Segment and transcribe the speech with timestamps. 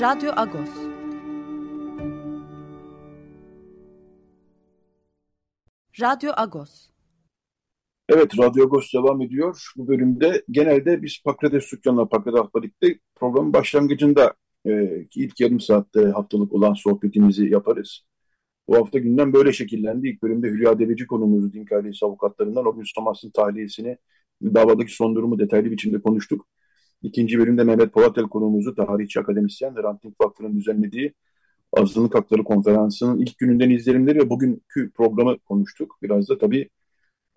[0.00, 0.70] Radyo Agos.
[6.00, 6.90] Radyo Agos.
[8.08, 9.72] Evet, Radyo Agos devam ediyor.
[9.76, 14.34] Bu bölümde genelde biz Pakrates Dükkanı'na, Pakrates Ahbalik'te programın başlangıcında
[14.66, 18.00] e, ilk yarım saatte haftalık olan sohbetimizi yaparız.
[18.68, 20.08] Bu hafta günden böyle şekillendi.
[20.08, 23.98] İlk bölümde Hülya Deveci konumuzu Din Kardeşi avukatlarından o gün Thomas'ın tahliyesini,
[24.42, 26.46] davadaki son durumu detaylı biçimde konuştuk.
[27.02, 31.14] İkinci bölümde Mehmet Połatel konuğumuzu tarihçi akademisyen ve Ranting Vakfı'nın düzenlediği
[31.72, 35.98] Azınlık Hakları Konferansı'nın ilk gününden izlenimleri ve bugünkü programı konuştuk.
[36.02, 36.68] Biraz da tabii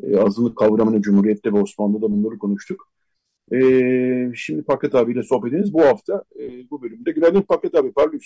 [0.03, 2.91] e, azınlık kavramını Cumhuriyet'te ve Osmanlı'da bunları konuştuk.
[3.53, 3.59] E,
[4.35, 5.73] şimdi Paket abiyle sohbet ediniz.
[5.73, 7.11] Bu hafta e, bu bölümde.
[7.11, 8.25] Günaydın Paket abi, parlıyız.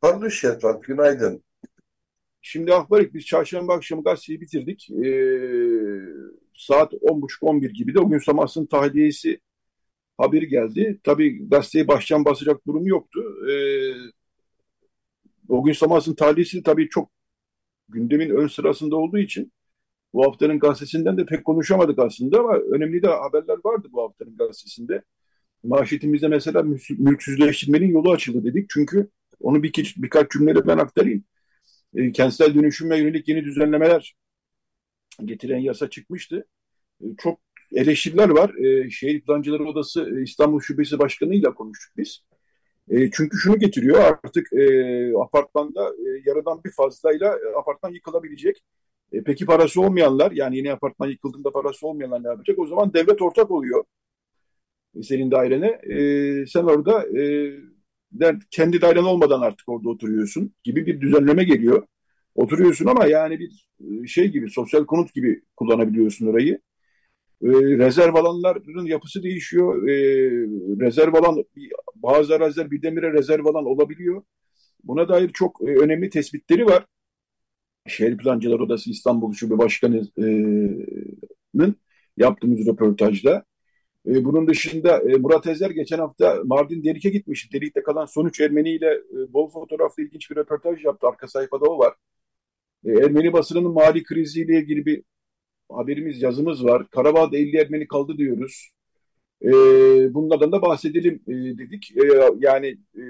[0.00, 1.42] Parlıyız Şetvat, günaydın.
[2.42, 4.90] Şimdi Ahbarik biz çarşamba akşamı gazeteyi bitirdik.
[4.90, 5.10] E,
[6.54, 9.40] saat 10.30-11 gibi de o gün Samas'ın tahliyesi
[10.20, 11.00] haberi geldi.
[11.04, 13.20] Tabii gazeteyi baştan basacak durum yoktu.
[13.50, 13.54] E,
[15.48, 17.10] o gün Samas'ın tahliyesi tabii çok
[17.88, 19.52] gündemin ön sırasında olduğu için
[20.12, 25.02] bu haftanın gazetesinden de pek konuşamadık aslında ama önemli de haberler vardı bu haftanın gazetesinde.
[25.64, 26.62] Manşetimizde mesela
[26.98, 28.70] mülksüzleştirmenin yolu açıldı dedik.
[28.70, 29.08] Çünkü
[29.40, 31.24] onu bir, birkaç cümleyle ben aktarayım.
[31.94, 34.16] E, kentsel dönüşüme yönelik yeni düzenlemeler
[35.24, 36.46] getiren yasa çıkmıştı.
[37.02, 37.40] E, çok
[37.74, 38.54] eleştiriler var.
[38.54, 42.20] E, Şehir Plancıları Odası İstanbul Şubesi Başkanı ile konuştuk biz.
[42.90, 48.62] E, çünkü şunu getiriyor artık e, apartmanda e, yaradan bir fazlayla e, apartman yıkılabilecek.
[49.12, 52.58] E, peki parası olmayanlar yani yeni apartman yıkıldığında parası olmayanlar ne yapacak?
[52.58, 53.84] O zaman devlet ortak oluyor
[54.96, 55.66] e, senin dairene.
[55.66, 57.52] E, sen orada e,
[58.12, 61.86] der, kendi dairen olmadan artık orada oturuyorsun gibi bir düzenleme geliyor.
[62.34, 66.60] Oturuyorsun ama yani bir e, şey gibi sosyal konut gibi kullanabiliyorsun orayı.
[67.42, 69.88] E, rezerv alanların yapısı değişiyor.
[69.88, 69.94] E,
[70.86, 71.44] rezerv alan
[71.94, 74.22] bazı araziler birdenbire rezerv alan olabiliyor.
[74.84, 76.86] Buna dair çok e, önemli tespitleri var.
[77.86, 80.06] Şehir Plancılar Odası İstanbul Şube Başkanı'nın
[82.16, 83.44] yaptığımız röportajda.
[84.06, 87.52] E, bunun dışında e, Murat Ezer geçen hafta Mardin Delik'e gitmiş.
[87.52, 91.06] Delik'te kalan sonuç Ermeni ile e, bol fotoğraflı ilginç bir röportaj yaptı.
[91.08, 91.94] Arka sayfada o var.
[92.84, 95.02] E, Ermeni basının mali kriziyle ilgili bir
[95.76, 96.90] haberimiz, yazımız var.
[96.90, 98.70] Karabağ'da 50 Ermeni kaldı diyoruz.
[99.42, 99.50] E,
[100.14, 101.92] bunlardan da bahsedelim e, dedik.
[101.96, 102.02] E,
[102.38, 102.66] yani
[102.96, 103.02] e,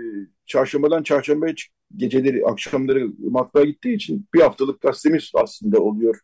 [0.46, 1.54] çarşambadan çarşambaya
[1.96, 6.20] geceleri, akşamları matbaa gittiği için bir haftalık gazetemiz aslında oluyor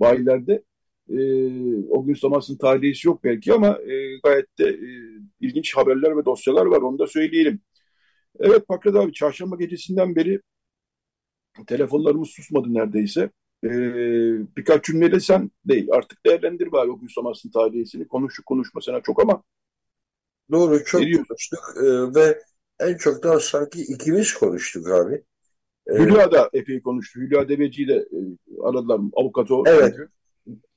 [0.00, 0.62] bayilerde.
[1.10, 1.18] E,
[1.90, 4.88] o gün Samas'ın tahliyesi yok belki ama e, gayet de e,
[5.40, 7.60] ilginç haberler ve dosyalar var onu da söyleyelim.
[8.40, 10.40] Evet Pakrat abi çarşamba gecesinden beri
[11.66, 13.30] telefonlarımız susmadı neredeyse.
[13.64, 13.70] E,
[14.56, 18.08] birkaç cümleyle sen değil artık değerlendir bari o gün Samas'ın tahliyesini.
[18.08, 19.42] Konuştuk konuşmasına çok ama.
[20.50, 22.42] Doğru çok konuştuk e, ve
[22.80, 25.24] en çok da sanki ikimiz konuştuk abi.
[25.86, 27.20] Ee, Hülya da epey konuştu.
[27.20, 28.18] Hülya Deveci'yi de e,
[28.62, 29.00] aradılar.
[29.16, 29.54] Avukatı.
[29.66, 29.94] Evet.
[29.96, 30.08] Çünkü.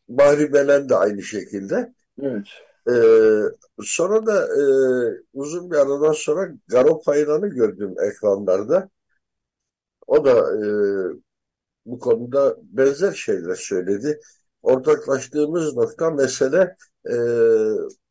[0.10, 1.94] Bahri Belen de aynı şekilde.
[2.22, 2.48] Evet.
[2.90, 3.42] Ee,
[3.84, 4.64] sonra da e,
[5.34, 8.90] uzun bir aradan sonra Garo Paylan'ı gördüm ekranlarda.
[10.08, 10.66] O da e,
[11.92, 14.20] bu konuda benzer şeyler söyledi.
[14.62, 16.76] Ortaklaştığımız nokta mesele
[17.10, 17.16] e,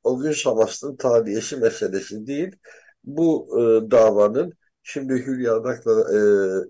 [0.02, 2.56] o gün Samas'ın taliyesi meselesi değil
[3.04, 4.52] bu e, davanın
[4.82, 6.20] şimdi Hülya Adak'la e,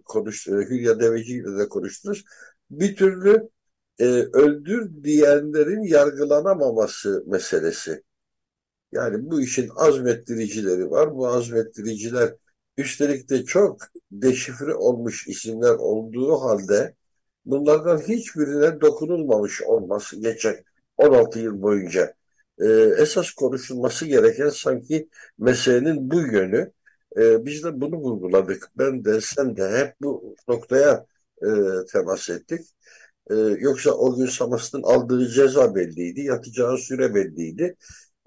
[0.05, 2.25] konuş, e, Hülya Deveci ile de konuştunuz.
[2.71, 3.49] Bir türlü
[3.99, 8.03] e, öldür diyenlerin yargılanamaması meselesi.
[8.93, 11.15] Yani bu işin azmettiricileri var.
[11.15, 12.35] Bu azmettiriciler
[12.77, 13.81] üstelik de çok
[14.13, 16.95] deşifre olmuş isimler olduğu halde
[17.45, 20.57] bunlardan hiçbirine dokunulmamış olması geçen
[20.97, 22.15] 16 yıl boyunca
[22.61, 22.67] e,
[22.99, 25.09] esas konuşulması gereken sanki
[25.39, 26.73] meselenin bu yönü.
[27.17, 28.71] E, biz de bunu vurguladık.
[28.79, 31.07] Ben de sen de hep bu noktaya
[31.43, 31.49] e,
[31.93, 32.61] temas ettik.
[33.31, 37.77] E, yoksa o gün Samas'ın aldığı ceza belliydi, yatacağı süre belliydi.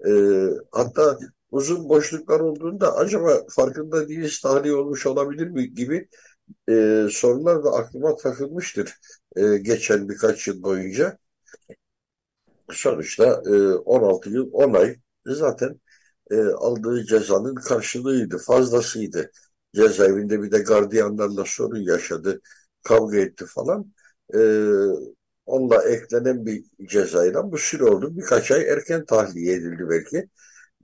[0.06, 0.10] E,
[0.72, 1.18] hatta
[1.50, 6.08] uzun boşluklar olduğunda acaba farkında değiliz tahliye olmuş olabilir mi gibi
[6.68, 8.94] e, sorular da aklıma takılmıştır
[9.36, 11.18] e, geçen birkaç yıl boyunca
[12.70, 13.42] sonuçta
[13.84, 14.96] 16 e, yıl 10 ay
[15.26, 15.80] zaten
[16.30, 19.30] e, aldığı cezanın karşılığıydı, fazlasıydı.
[19.74, 22.40] Cezaevinde bir de gardiyanlarla sorun yaşadı,
[22.82, 23.92] kavga etti falan.
[24.34, 24.38] E,
[25.46, 28.16] onunla eklenen bir cezayla bu süre oldu.
[28.16, 30.28] Birkaç ay erken tahliye edildi belki.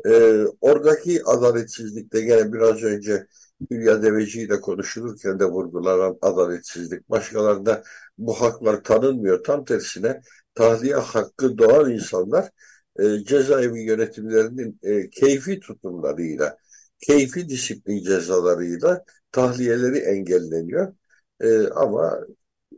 [0.06, 3.26] E, oradaki adaletsizlikte gene biraz önce
[3.70, 7.10] Hülya Deveci ile konuşulurken de vurgulanan adaletsizlik.
[7.10, 7.82] Başkalarında
[8.18, 9.44] bu haklar tanınmıyor.
[9.44, 10.22] Tam tersine
[10.54, 12.50] tahliye hakkı doğan insanlar
[12.98, 16.56] e, cezaevi yönetimlerinin e, keyfi tutumlarıyla,
[17.00, 20.94] keyfi disiplin cezalarıyla tahliyeleri engelleniyor.
[21.40, 22.20] E, ama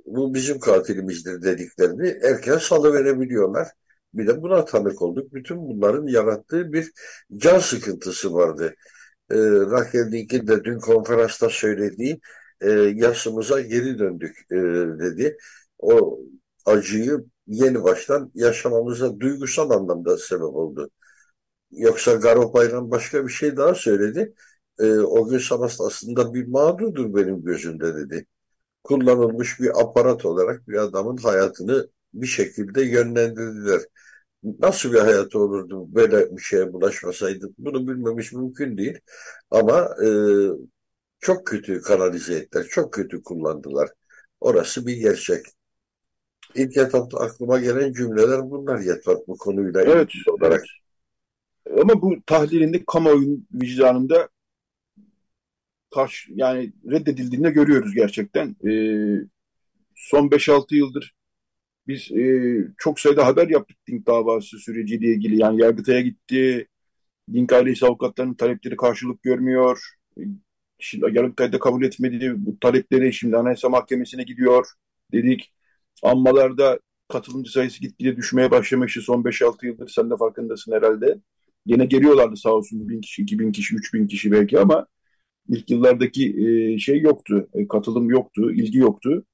[0.07, 3.69] bu bizim katilimizdir dediklerini erken salıverebiliyorlar.
[4.15, 5.35] Bir de buna tanık olduk.
[5.35, 6.93] Bütün bunların yarattığı bir
[7.37, 8.75] can sıkıntısı vardı.
[9.33, 9.37] E,
[9.73, 12.21] Raquel Dink'in de dün konferansta söylediği
[12.61, 14.57] e, yaşımıza geri döndük e,
[15.01, 15.37] dedi.
[15.79, 16.21] O
[16.67, 20.91] acıyı yeni baştan yaşamamıza duygusal anlamda sebep oldu.
[21.71, 24.35] Yoksa Garo Bayram başka bir şey daha söyledi.
[24.81, 28.27] E, o gün Samas aslında bir mağdurdur benim gözümde dedi.
[28.85, 33.81] Kullanılmış bir aparat olarak bir adamın hayatını bir şekilde yönlendirdiler.
[34.43, 38.99] Nasıl bir hayatı olurdu böyle bir şeye bulaşmasaydı bunu bilmemiş mümkün değil.
[39.51, 40.09] Ama e,
[41.21, 43.91] çok kötü kanalize ettiler, çok kötü kullandılar.
[44.41, 45.47] Orası bir gerçek.
[46.55, 50.63] İlk etapta aklıma gelen cümleler bunlar yeter bu konuyla Evet, ilgili olarak.
[51.67, 51.83] evet.
[51.83, 54.29] Ama bu tahlilinde kamuoyunun vicdanında
[55.95, 58.57] karşı yani reddedildiğini de görüyoruz gerçekten.
[58.69, 59.27] Ee,
[59.97, 61.15] son 5-6 yıldır
[61.87, 65.41] biz e, çok sayıda haber yaptık Dink davası süreciyle ilgili.
[65.41, 66.69] Yani Yargıtay'a gitti.
[67.33, 69.81] Dink ailesi avukatlarının talepleri karşılık görmüyor.
[70.79, 72.35] Şimdi Yargıtay'da kabul etmedi.
[72.37, 74.67] Bu talepleri şimdi Anayasa Mahkemesi'ne gidiyor
[75.13, 75.53] dedik.
[76.03, 79.89] Anmalarda katılımcı sayısı gitgide düşmeye başlamıştı son 5-6 yıldır.
[79.89, 81.19] Sen de farkındasın herhalde.
[81.67, 84.87] Yine geliyorlardı sağ olsun 1000 kişi, 2000 kişi, 3000 kişi belki ama
[85.49, 86.37] ilk yıllardaki
[86.75, 87.49] e, şey yoktu.
[87.55, 89.25] E, katılım yoktu, ilgi yoktu.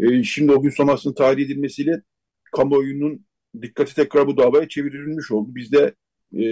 [0.00, 2.02] E, şimdi o gün sonrasının tahliye edilmesiyle
[2.52, 3.26] kamuoyunun
[3.62, 5.50] dikkati tekrar bu davaya çevrilmiş oldu.
[5.54, 5.94] Biz de
[6.38, 6.44] e,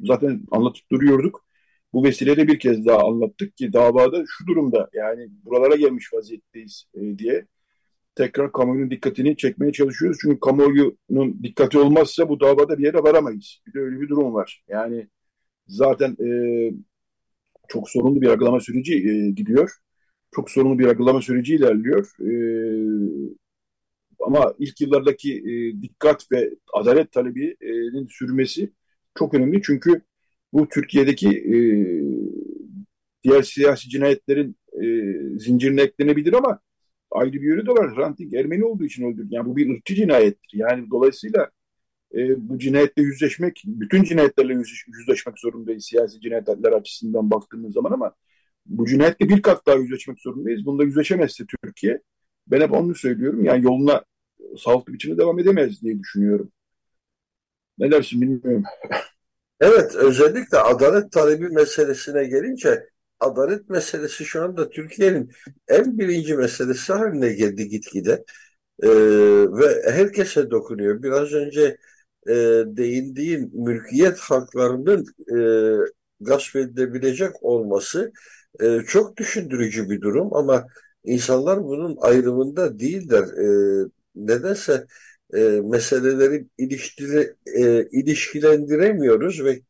[0.00, 1.46] zaten anlatıp duruyorduk.
[1.92, 7.18] Bu vesileyle bir kez daha anlattık ki davada şu durumda yani buralara gelmiş vaziyetteyiz e,
[7.18, 7.46] diye
[8.14, 10.18] tekrar kamuoyunun dikkatini çekmeye çalışıyoruz.
[10.22, 13.60] Çünkü kamuoyunun dikkati olmazsa bu davada bir yere varamayız.
[13.66, 14.64] Bir de öyle bir durum var.
[14.68, 15.08] Yani
[15.68, 16.28] zaten e,
[17.68, 19.70] çok sorunlu bir yargılama süreci e, gidiyor.
[20.34, 22.12] Çok sorunlu bir yargılama süreci ilerliyor.
[22.20, 22.30] E,
[24.20, 28.72] ama ilk yıllardaki e, dikkat ve adalet talebinin sürmesi
[29.18, 29.62] çok önemli.
[29.62, 30.02] Çünkü
[30.52, 31.56] bu Türkiye'deki e,
[33.22, 34.86] diğer siyasi cinayetlerin e,
[35.38, 36.60] zincirine eklenebilir ama
[37.10, 37.96] ayrı bir yönü de var.
[37.96, 39.28] Hrant Dink Ermeni olduğu için öldürdü.
[39.30, 40.50] Yani bu bir ırkçı cinayettir.
[40.58, 41.50] Yani dolayısıyla
[42.14, 48.12] e, bu cinayetle yüzleşmek, bütün cinayetlerle yüzleş, yüzleşmek zorundayız siyasi cinayetler açısından baktığımız zaman ama
[48.66, 50.66] bu cinayetle bir kat daha yüzleşmek zorundayız.
[50.66, 52.02] Bunda yüzleşemezse Türkiye,
[52.46, 54.04] ben hep onu söylüyorum, yani yoluna
[54.58, 56.52] sağlıklı biçimde devam edemez diye düşünüyorum.
[57.78, 58.64] Ne dersin bilmiyorum.
[59.60, 62.88] Evet, özellikle adalet talebi meselesine gelince
[63.20, 65.30] adalet meselesi şu anda Türkiye'nin
[65.68, 68.24] en birinci meselesi haline geldi gitgide.
[68.82, 68.88] Ee,
[69.48, 71.02] ve herkese dokunuyor.
[71.02, 71.76] Biraz önce
[72.28, 72.34] e,
[72.66, 75.38] değindiğin mülkiyet haklarının e,
[76.20, 78.12] gasp edilebilecek olması
[78.60, 80.66] e, çok düşündürücü bir durum ama
[81.04, 83.24] insanlar bunun ayrımında değiller.
[83.24, 83.46] E,
[84.14, 84.86] nedense
[85.34, 89.60] e, meseleleri ilişkili, e, ilişkilendiremiyoruz ve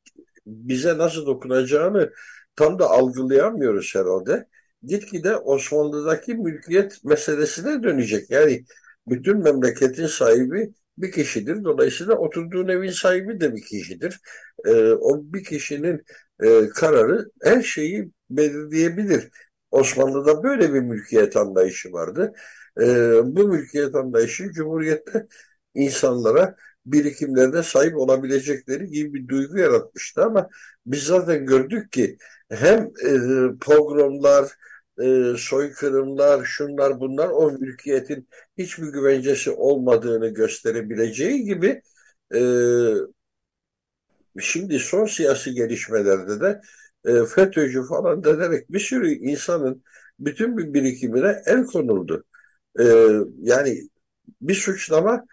[0.46, 2.12] bize nasıl dokunacağını
[2.56, 4.46] tam da algılayamıyoruz herhalde.
[4.82, 8.30] Gitgide Osmanlı'daki mülkiyet meselesine dönecek.
[8.30, 8.64] Yani
[9.08, 11.64] bütün memleketin sahibi bir kişidir.
[11.64, 14.20] Dolayısıyla oturduğun evin sahibi de bir kişidir.
[14.66, 16.04] Ee, o bir kişinin
[16.42, 19.28] e, kararı her şeyi belirleyebilir.
[19.70, 22.32] Osmanlı'da böyle bir mülkiyet anlayışı vardı.
[22.80, 25.26] Ee, bu mülkiyet anlayışı Cumhuriyet'te
[25.74, 30.48] insanlara birikimlerine sahip olabilecekleri gibi bir duygu yaratmıştı ama
[30.86, 32.18] biz zaten gördük ki
[32.50, 33.10] hem e,
[33.60, 34.52] pogromlar,
[35.02, 41.82] e, soykırımlar, şunlar bunlar o mülkiyetin hiçbir güvencesi olmadığını gösterebileceği gibi
[42.34, 42.40] e,
[44.40, 46.60] şimdi son siyasi gelişmelerde de
[47.04, 49.84] e, FETÖ'cü falan denerek bir sürü insanın
[50.18, 52.24] bütün bir birikimine el konuldu.
[52.80, 52.84] E,
[53.42, 53.88] yani
[54.40, 55.26] bir suçlama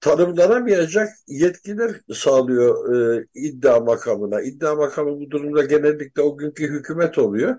[0.00, 4.40] tanımlanamayacak yetkiler sağlıyor e, iddia makamına.
[4.42, 7.56] İddia makamı bu durumda genellikle o günkü hükümet oluyor.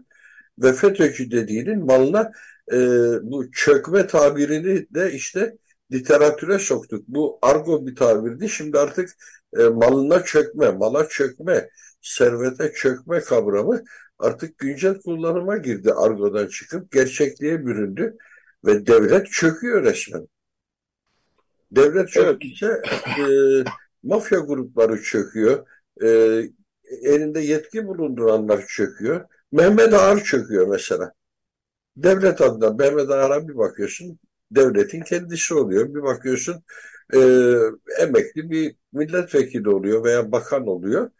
[0.59, 2.31] Ve FETÖ'cü dediğinin malına
[2.71, 2.77] e,
[3.23, 5.57] bu çökme tabirini de işte
[5.91, 7.07] literatüre soktuk.
[7.07, 8.49] Bu argo bir tabirdi.
[8.49, 9.09] Şimdi artık
[9.57, 11.69] e, malına çökme, mala çökme,
[12.01, 13.83] servete çökme kavramı
[14.19, 18.17] artık güncel kullanıma girdi argodan çıkıp gerçekliğe büründü
[18.65, 20.27] ve devlet çöküyor resmen.
[21.71, 22.67] Devlet çöktükçe
[23.19, 23.25] e,
[24.03, 25.67] mafya grupları çöküyor.
[26.03, 26.07] E,
[27.01, 29.25] elinde yetki bulunduranlar çöküyor.
[29.51, 31.13] Mehmet Ağar çöküyor mesela.
[31.97, 34.19] Devlet adına Mehmet Ağar'a bir bakıyorsun
[34.51, 35.95] devletin kendisi oluyor.
[35.95, 36.63] Bir bakıyorsun
[37.13, 37.19] e,
[38.03, 41.11] emekli bir milletvekili oluyor veya bakan oluyor.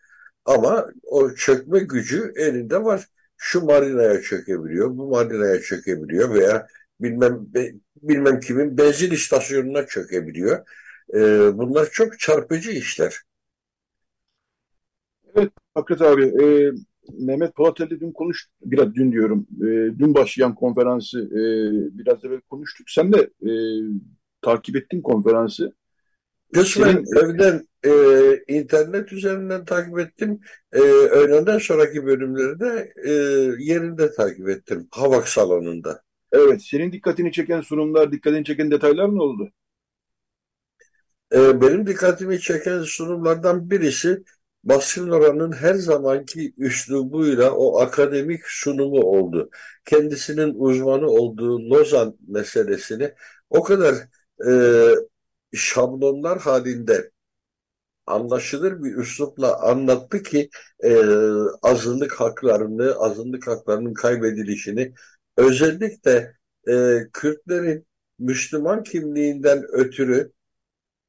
[0.45, 3.07] Ama o çökme gücü elinde var.
[3.37, 6.67] Şu marinaya çökebiliyor, bu marinaya çökebiliyor veya
[7.01, 7.47] bilmem
[8.03, 10.67] bilmem kimin benzin istasyonuna çökebiliyor.
[11.15, 11.19] E,
[11.57, 13.21] bunlar çok çarpıcı işler.
[15.35, 16.23] Evet Hakkı abi.
[16.43, 16.71] E,
[17.13, 19.65] Mehmet Polateli dün konuş, biraz dün diyorum, e,
[19.99, 21.41] dün başlayan konferansı e,
[21.97, 22.89] biraz evvel konuştuk.
[22.89, 23.51] Sen de e,
[24.41, 25.73] takip ettin konferansı.
[26.53, 27.91] Kısmen evden e,
[28.47, 30.39] internet üzerinden takip ettim.
[30.73, 33.11] E, öğlenden sonraki bölümleri de e,
[33.63, 34.87] yerinde takip ettim.
[34.91, 36.01] Havak salonunda.
[36.31, 39.51] Evet, senin dikkatini çeken sunumlar, dikkatini çeken detaylar ne oldu?
[41.33, 44.23] E, benim dikkatimi çeken sunumlardan birisi
[44.67, 49.49] Basın Oran'ın her zamanki üslubuyla o akademik sunumu oldu.
[49.85, 53.13] Kendisinin uzmanı olduğu Lozan meselesini
[53.49, 53.95] o kadar
[54.47, 54.51] e,
[55.53, 57.11] şablonlar halinde
[58.05, 60.49] anlaşılır bir üslupla anlattı ki
[60.83, 61.01] e,
[61.61, 64.93] azınlık haklarını, azınlık haklarının kaybedilişini
[65.37, 66.35] özellikle
[66.69, 67.87] e, Kürtlerin
[68.19, 70.31] Müslüman kimliğinden ötürü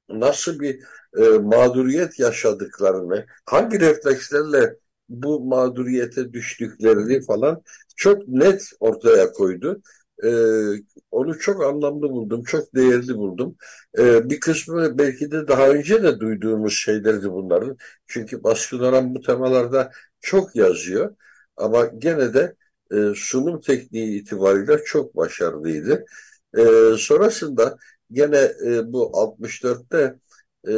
[0.09, 0.81] nasıl bir
[1.19, 4.77] e, mağduriyet yaşadıklarını, hangi reflekslerle
[5.09, 7.63] bu mağduriyete düştüklerini falan
[7.97, 9.83] çok net ortaya koydu.
[10.25, 10.29] E,
[11.11, 13.57] onu çok anlamlı buldum, çok değerli buldum.
[13.99, 17.77] E, bir kısmı belki de daha önce de duyduğumuz şeylerdi bunların.
[18.07, 21.17] Çünkü baskılanan bu temalarda çok yazıyor.
[21.57, 22.57] Ama gene de
[22.93, 26.05] e, sunum tekniği itibariyle çok başarılıydı.
[26.59, 26.63] E,
[26.99, 27.79] sonrasında
[28.13, 30.19] gene e, bu 64'te
[30.69, 30.73] e,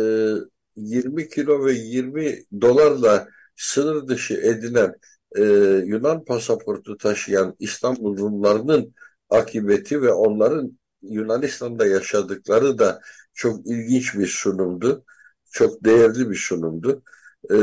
[0.77, 4.95] 20 kilo ve 20 dolarla sınır dışı edilen
[5.37, 5.43] e,
[5.87, 8.95] Yunan pasaportu taşıyan İstanbul Rumlarının
[9.31, 13.01] akıbeti ve onların Yunanistan'da yaşadıkları da
[13.35, 15.05] çok ilginç bir sunumdu.
[15.51, 17.03] Çok değerli bir sunumdu.
[17.51, 17.55] E,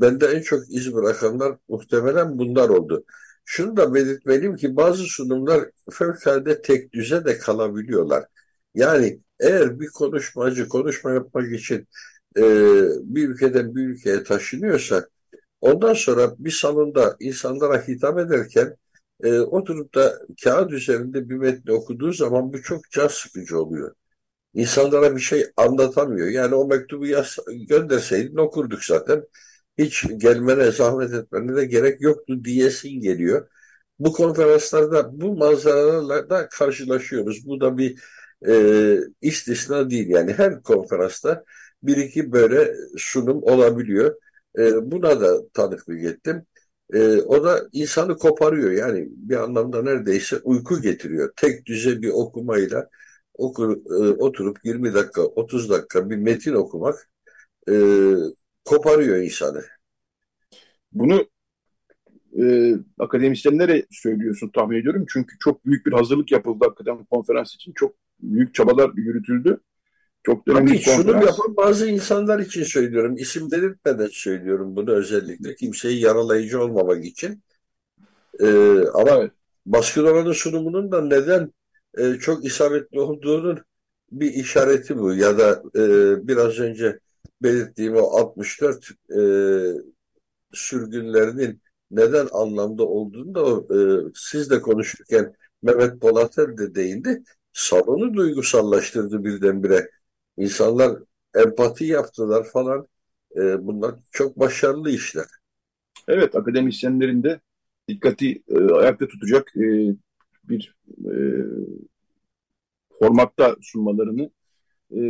[0.00, 3.04] bende en çok iz bırakanlar muhtemelen bunlar oldu.
[3.44, 8.24] Şunu da belirtmeliyim ki bazı sunumlar fevkalade tek düze de kalabiliyorlar.
[8.74, 11.88] Yani eğer bir konuşmacı konuşma yapmak için
[12.36, 12.42] e,
[13.02, 15.08] bir ülkeden bir ülkeye taşınıyorsa
[15.60, 18.76] ondan sonra bir salonda insanlara hitap ederken
[19.22, 23.94] e, oturup da kağıt üzerinde bir metni okuduğu zaman bu çok can sıkıcı oluyor.
[24.54, 26.28] İnsanlara bir şey anlatamıyor.
[26.28, 29.24] Yani o mektubu yaz, gönderseydin okurduk zaten.
[29.78, 33.48] Hiç gelmene, zahmet etmene de gerek yoktu diyesin geliyor.
[33.98, 37.46] Bu konferanslarda bu manzaralarla da karşılaşıyoruz.
[37.46, 38.00] Bu da bir
[38.48, 40.08] e, istisna değil.
[40.08, 41.44] Yani her konferansta
[41.82, 44.16] bir iki böyle sunum olabiliyor.
[44.58, 46.46] E, buna da tanıklık ettim.
[46.92, 48.70] E, o da insanı koparıyor.
[48.70, 51.32] Yani bir anlamda neredeyse uyku getiriyor.
[51.36, 52.88] Tek düze bir okumayla
[53.34, 57.10] okur, e, oturup 20 dakika, 30 dakika bir metin okumak
[57.70, 57.74] e,
[58.64, 59.62] koparıyor insanı.
[60.92, 61.26] Bunu
[62.40, 65.06] e, akademisyenlere söylüyorsun tahmin ediyorum.
[65.12, 67.72] Çünkü çok büyük bir hazırlık yapıldı hakikaten konferans için.
[67.72, 69.60] Çok büyük çabalar yürütüldü.
[70.22, 71.02] Çok Tabii konferans.
[71.02, 73.16] şunu yapan bazı insanlar için söylüyorum.
[73.16, 75.54] İsim belirtmeden söylüyorum bunu özellikle.
[75.54, 77.42] Kimseyi yaralayıcı olmamak için.
[78.40, 79.30] Ee, ama evet.
[79.66, 81.52] baskın oranı sunumunun da neden
[81.98, 83.58] e, çok isabetli olduğunun
[84.12, 85.14] bir işareti bu.
[85.14, 85.82] Ya da e,
[86.28, 86.98] biraz önce
[87.42, 89.20] belirttiğim o 64 e,
[90.52, 93.78] sürgünlerinin neden anlamda olduğunu da e,
[94.14, 97.22] siz de konuşurken Mehmet Polatır de değindi.
[97.52, 99.90] Salonu duygusallaştırdı birdenbire.
[100.36, 100.98] İnsanlar
[101.34, 102.88] empati yaptılar falan.
[103.36, 105.26] E, bunlar çok başarılı işler.
[106.08, 107.40] Evet, akademisyenlerin de
[107.88, 109.94] dikkati e, ayakta tutacak e,
[110.44, 111.14] bir e,
[112.98, 114.30] formatta sunmalarını
[114.96, 115.00] e,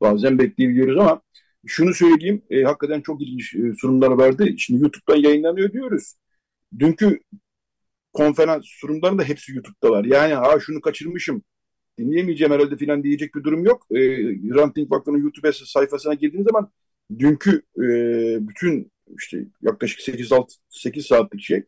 [0.00, 1.22] bazen bekleyebiliyoruz ama
[1.66, 4.46] şunu söyleyeyim, e, hakikaten çok ilginç e, sunumlar vardı.
[4.58, 6.14] Şimdi YouTube'dan yayınlanıyor diyoruz.
[6.78, 7.20] Dünkü
[8.12, 10.04] konferans sunumları da hepsi YouTube'da var.
[10.04, 11.42] Yani ha şunu kaçırmışım,
[11.98, 13.86] dinleyemeyeceğim herhalde filan diyecek bir durum yok.
[13.90, 13.98] E,
[14.54, 16.72] Ranting Vakfı'nın YouTube sayfasına girdiğiniz zaman
[17.18, 17.86] dünkü e,
[18.48, 21.62] bütün işte yaklaşık 8-6 8 saatlik şey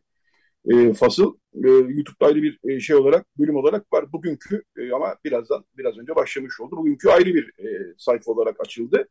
[0.71, 4.13] e, fasıl e, YouTube'da ayrı bir e, şey olarak bölüm olarak var.
[4.13, 6.77] Bugünkü e, ama birazdan biraz önce başlamış oldu.
[6.77, 9.07] Bugünkü ayrı bir e, sayfa olarak açıldı.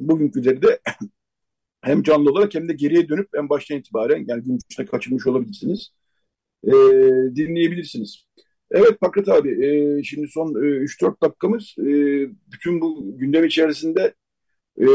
[0.00, 0.80] bugünküleri de
[1.82, 5.92] hem canlı olarak hem de geriye dönüp en baştan itibaren yani gün içinde kaçırmış olabilirsiniz.
[6.64, 6.72] E,
[7.36, 8.26] dinleyebilirsiniz.
[8.70, 11.84] Evet Pakrat abi e, şimdi son e, 3-4 dakikamız e,
[12.52, 14.14] bütün bu gündem içerisinde
[14.80, 14.86] e,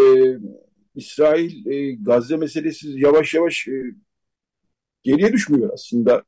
[0.96, 3.84] İsrail e, Gazze meselesi yavaş yavaş e,
[5.04, 6.24] geriye düşmüyor aslında.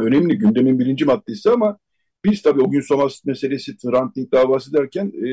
[0.00, 1.78] Önemli gündemin birinci maddesi ama
[2.24, 5.28] biz tabii o gün Somas meselesi, Hrant davası derken e,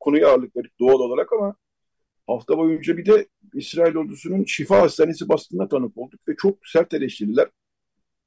[0.00, 1.54] konuya ağırlık verdik doğal olarak ama
[2.26, 7.48] hafta boyunca bir de İsrail ordusunun şifa hastanesi baskınına tanık olduk ve çok sert eleştiriler.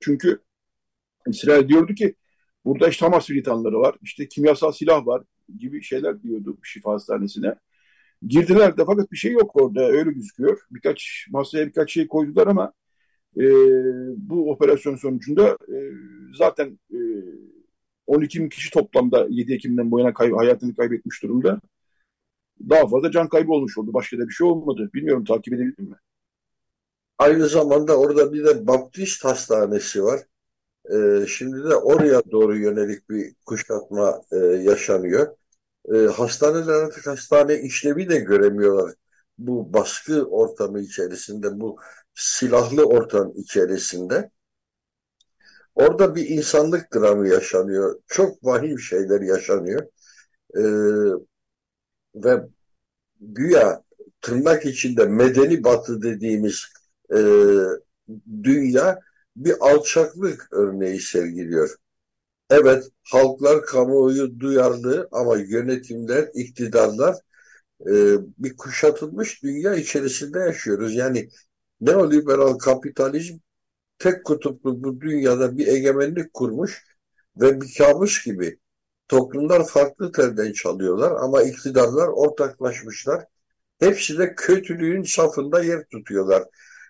[0.02, 0.40] Çünkü
[1.28, 2.16] İsrail diyordu ki
[2.66, 5.24] burada işte Hamas militanları var, işte kimyasal silah var
[5.60, 7.56] gibi şeyler diyordu şifa hastanesine.
[8.28, 10.60] Girdiler de fakat bir şey yok orada öyle gözüküyor.
[10.72, 12.74] Birkaç masaya birkaç şey koydular ama
[13.38, 13.44] e,
[14.18, 15.78] bu operasyon sonucunda e,
[16.38, 17.00] zaten e,
[18.08, 21.62] 12 bin kişi toplamda 7 Ekim'den bu yana kay hayatını kaybetmiş durumda.
[22.70, 23.94] Daha fazla can kaybı olmuş oldu.
[23.94, 24.90] Başka da bir şey olmadı.
[24.94, 25.96] Bilmiyorum takip edebildin mi?
[27.22, 30.22] Aynı zamanda orada bir de Baptist Hastanesi var.
[30.94, 35.38] Ee, şimdi de oraya doğru yönelik bir kuşatma e, yaşanıyor.
[35.94, 38.96] E, hastaneler artık hastane işlevi de göremiyorlar.
[39.38, 41.78] Bu baskı ortamı içerisinde, bu
[42.16, 44.32] silahlı ortam içerisinde.
[45.76, 48.02] Orada bir insanlık dramı yaşanıyor.
[48.08, 49.82] Çok vahim şeyler yaşanıyor.
[50.58, 50.62] E,
[52.16, 52.48] ve
[53.22, 53.84] güya
[54.22, 56.81] tırnak içinde medeni batı dediğimiz
[57.14, 57.20] e,
[58.44, 59.00] dünya
[59.36, 61.76] bir alçaklık örneği sergiliyor.
[62.50, 67.16] Evet, halklar kamuoyu duyarlı ama yönetimler, iktidarlar
[67.82, 67.94] e,
[68.38, 70.96] bir kuşatılmış dünya içerisinde yaşıyoruz.
[70.96, 71.30] Yani
[71.82, 73.38] neoliberal kapitalizm
[74.00, 76.84] tek kutuplu bu dünyada bir egemenlik kurmuş
[77.42, 78.60] ve bir kabus gibi
[79.08, 83.26] toplumlar farklı telden çalıyorlar ama iktidarlar ortaklaşmışlar.
[83.80, 86.44] Hepsi de kötülüğün safında yer tutuyorlar.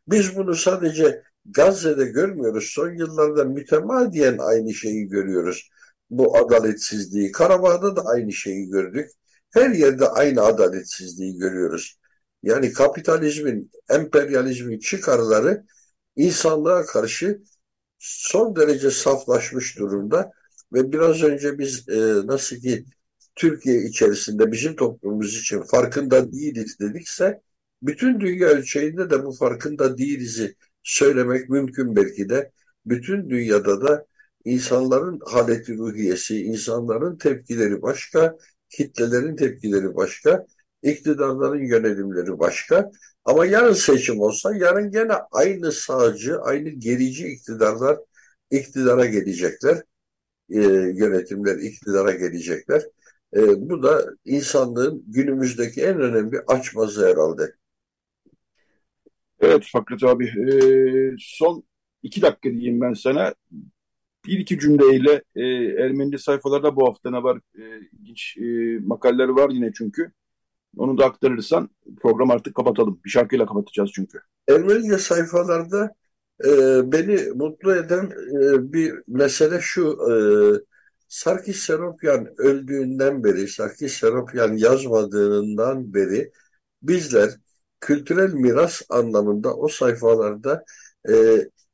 [0.08, 2.70] Biz bunu sadece Gazze'de görmüyoruz.
[2.74, 5.70] Son yıllarda mütemadiyen aynı şeyi görüyoruz.
[6.10, 7.32] Bu adaletsizliği.
[7.32, 9.10] Karabağ'da da aynı şeyi gördük.
[9.52, 12.00] Her yerde aynı adaletsizliği görüyoruz.
[12.44, 15.66] Yani kapitalizmin, emperyalizmin çıkarları
[16.16, 17.42] insanlığa karşı
[18.00, 20.32] son derece saflaşmış durumda
[20.74, 22.86] ve biraz önce biz e, nasıl ki
[23.36, 27.42] Türkiye içerisinde bizim toplumumuz için farkında değiliz dedikse
[27.82, 32.52] bütün dünya ölçeğinde de bu farkında değiliz'i söylemek mümkün belki de.
[32.86, 34.06] Bütün dünyada da
[34.46, 38.38] insanların haleti ruhiyesi, insanların tepkileri başka,
[38.70, 40.46] kitlelerin tepkileri başka,
[40.84, 42.92] iktidarların yönelimleri başka.
[43.26, 47.98] Ama yarın seçim olsa yarın gene aynı sağcı, aynı gerici iktidarlar
[48.52, 49.84] iktidara gelecekler.
[50.50, 50.60] E,
[50.96, 52.84] yönetimler iktidara gelecekler.
[53.36, 57.54] E, bu da insanlığın günümüzdeki en önemli açmazı herhalde.
[59.42, 60.26] Evet Fakret abi.
[60.28, 61.64] Ee, son
[62.04, 63.34] iki dakika diyeyim ben sana.
[64.26, 65.44] Bir iki cümleyle e,
[65.84, 67.40] Ermeni sayfalarda bu hafta ne var?
[67.56, 67.62] E,
[67.94, 70.12] ilginç e, makaleler var yine çünkü.
[70.78, 71.70] Onu da aktarırsan
[72.02, 73.02] program artık kapatalım.
[73.06, 74.20] Bir şarkıyla kapatacağız çünkü.
[74.50, 75.96] Ermenice sayfalarda
[76.46, 76.50] e,
[76.92, 79.98] beni mutlu eden e, bir mesele şu.
[80.12, 80.14] E,
[81.08, 86.32] Sarkis Seropyan öldüğünden beri, Sarkis Seropyan yazmadığından beri
[86.82, 87.30] bizler
[87.82, 90.66] kültürel miras anlamında o sayfalarda
[91.10, 91.14] e,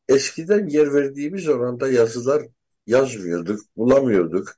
[0.10, 2.43] eskiden yer verdiğimiz oranda yazılar
[2.88, 4.54] yazmıyorduk, bulamıyorduk.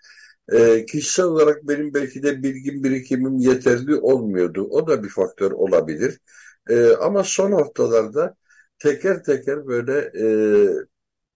[0.51, 4.67] E, kişisel olarak benim belki de bilgim birikimim yeterli olmuyordu.
[4.71, 6.19] O da bir faktör olabilir.
[6.69, 8.35] E, ama son haftalarda
[8.79, 10.25] teker teker böyle e,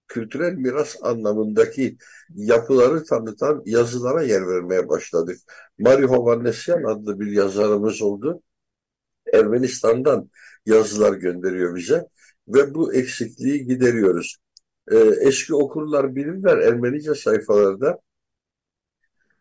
[0.08, 1.97] kültürel miras anlamındaki
[2.36, 5.39] yapıları tanıtan yazılara yer vermeye başladık.
[5.80, 8.41] Mario Hovannesyan adlı bir yazarımız oldu.
[9.33, 10.29] Ermenistan'dan
[10.65, 12.07] yazılar gönderiyor bize
[12.47, 14.38] ve bu eksikliği gideriyoruz.
[14.91, 17.99] Ee, eski okurlar bilirler Ermenice sayfalarda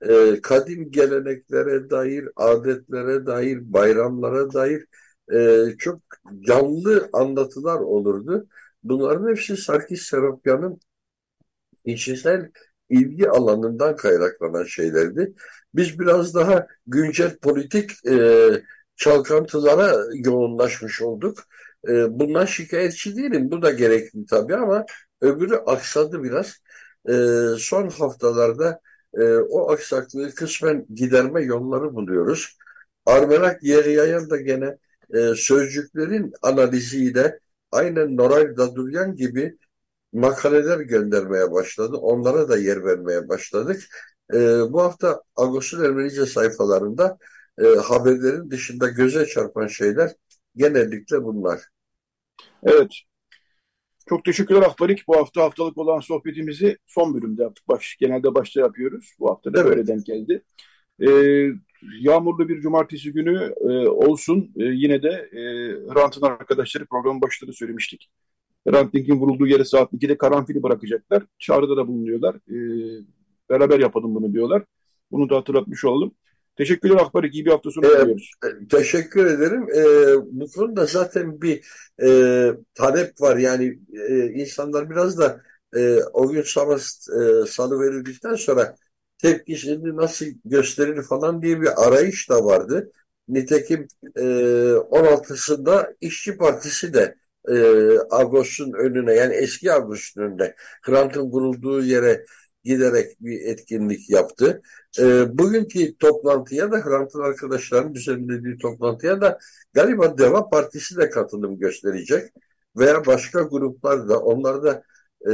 [0.00, 4.86] e, kadim geleneklere dair, adetlere dair, bayramlara dair
[5.32, 6.00] e, çok
[6.46, 8.46] canlı anlatılar olurdu.
[8.82, 10.80] Bunların hepsi Sarkis Serapyan'ın
[11.86, 12.50] kişisel
[12.90, 15.34] ilgi alanından kaynaklanan şeylerdi.
[15.74, 18.50] Biz biraz daha güncel politik e,
[19.02, 21.38] çalkantılara yoğunlaşmış olduk.
[21.88, 23.50] E, bundan şikayetçi değilim.
[23.50, 24.86] Bu da gerekli tabii ama
[25.20, 26.56] öbürü aksadı biraz.
[27.08, 27.12] E,
[27.58, 28.80] son haftalarda
[29.14, 32.56] e, o aksaklığı kısmen giderme yolları buluyoruz.
[33.06, 34.76] Armenak Yeriyayan da gene
[35.14, 37.38] e, sözcüklerin analiziyle
[37.72, 39.56] aynen Noray Daduryan gibi
[40.12, 41.96] makaleler göndermeye başladı.
[41.96, 43.82] Onlara da yer vermeye başladık.
[44.34, 44.38] E,
[44.72, 47.18] bu hafta Ağustos Ermenice sayfalarında
[47.58, 50.10] e, haberlerin dışında göze çarpan şeyler
[50.56, 51.60] genellikle bunlar.
[52.62, 52.90] Evet.
[54.08, 55.08] Çok teşekkürler Akbarik.
[55.08, 57.68] Bu hafta haftalık olan sohbetimizi son bölümde yaptık.
[57.68, 59.12] Baş, genelde başta yapıyoruz.
[59.18, 59.70] Bu hafta da Evet.
[59.70, 60.42] böyle denk geldi.
[61.00, 61.48] Ee,
[62.00, 64.52] yağmurlu bir cumartesi günü e, olsun.
[64.56, 65.40] E, yine de e,
[65.92, 68.10] Hrant'ın arkadaşları programın başında da söylemiştik.
[68.68, 71.22] Hrant Dink'in vurulduğu yere saat 2'de karanfili bırakacaklar.
[71.38, 72.34] Çağrıda da bulunuyorlar.
[72.36, 72.56] E,
[73.50, 74.64] beraber yapalım bunu diyorlar.
[75.10, 76.14] Bunu da hatırlatmış olalım.
[76.56, 77.34] Teşekkürler Akbarik.
[77.34, 78.00] İyi bir hafta sonu Evet.
[78.02, 78.30] diliyoruz.
[78.44, 79.66] E, Teşekkür ederim.
[79.74, 81.64] E, bu konuda zaten bir
[82.02, 82.08] e,
[82.74, 83.36] talep var.
[83.36, 85.42] Yani e, insanlar biraz da
[85.76, 86.74] e, o gün salı,
[87.44, 88.76] e, salı verildikten sonra
[89.18, 92.92] tepkisini nasıl gösterir falan diye bir arayış da vardı.
[93.28, 94.22] Nitekim e,
[94.74, 97.14] 16'sında İşçi Partisi de
[97.48, 97.54] e,
[98.10, 102.24] Agos'un önüne yani eski Agos'un önüne Hrant'ın vurulduğu yere
[102.64, 104.62] giderek bir etkinlik yaptı.
[104.98, 109.38] E, bugünkü toplantıya da Hrant'ın arkadaşlarının düzenlediği toplantıya da
[109.72, 112.32] galiba Deva Partisi de katılım gösterecek
[112.76, 114.82] veya başka gruplar da onlar da
[115.26, 115.32] e,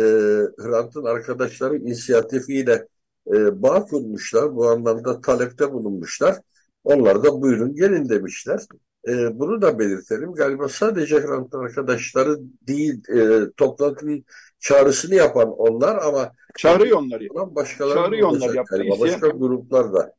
[0.59, 2.87] Hrant'ın arkadaşları inisiyatifiyle
[3.35, 4.57] e, bağ kurmuşlar.
[4.57, 6.37] Bu anlamda talepte bulunmuşlar.
[6.85, 8.61] Onlar da buyurun gelin demişler.
[9.09, 10.33] E, bunu da belirtelim.
[10.33, 12.39] Galiba sadece Hrant'ın arkadaşları
[12.69, 14.25] değil e, toplantının
[14.61, 17.27] çağrısını yapan onlar ama Çağırıyor onları.
[17.31, 18.77] olan başkaları Çağırıyor da onlar yaptıysa.
[18.85, 19.01] galiba.
[19.01, 20.15] Başka gruplar da.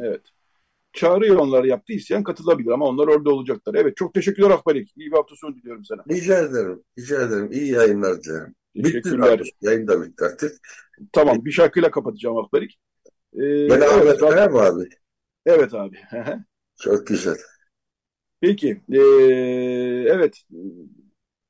[0.00, 0.22] Evet.
[0.92, 1.92] Çağrıyı onlar yaptı.
[1.92, 3.74] İsteyen katılabilir ama onlar orada olacaklar.
[3.74, 3.96] Evet.
[3.96, 4.92] Çok teşekkürler Akbarik.
[4.96, 6.04] İyi bir hafta sonu diliyorum sana.
[6.10, 6.82] Rica ederim.
[6.98, 7.52] Rica ederim.
[7.52, 8.54] İyi yayınlar dilerim.
[8.74, 9.10] Bitti.
[9.60, 10.52] Yayın da bitti artık.
[11.12, 11.44] Tamam.
[11.44, 12.78] Bir şarkıyla kapatacağım Akbarik.
[13.34, 13.38] Ee,
[13.70, 14.88] Ben evet, Ahmet mı abi?
[15.46, 15.96] evet abi.
[16.80, 17.36] Çok güzel.
[18.40, 18.80] Peki.
[18.92, 18.98] Ee,
[20.08, 20.42] evet.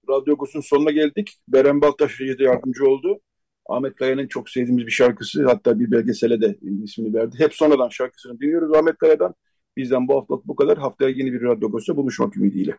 [0.08, 1.38] Radyo Agos'un sonuna geldik.
[1.48, 3.20] Beren Baltaş da yardımcı oldu.
[3.68, 5.44] Ahmet Kaya'nın çok sevdiğimiz bir şarkısı.
[5.46, 7.36] Hatta bir belgesele de ismini verdi.
[7.38, 9.34] Hep sonradan şarkısını dinliyoruz Ahmet Kaya'dan.
[9.76, 10.78] Bizden bu haftalık bu kadar.
[10.78, 12.78] Haftaya yeni bir Radyo Agos'ta buluşmak ümidiyle.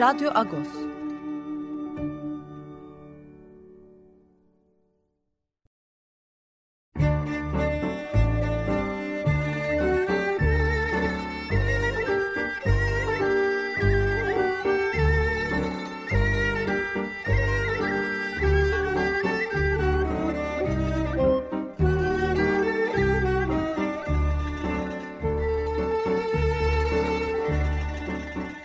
[0.00, 0.66] Radyo Agos.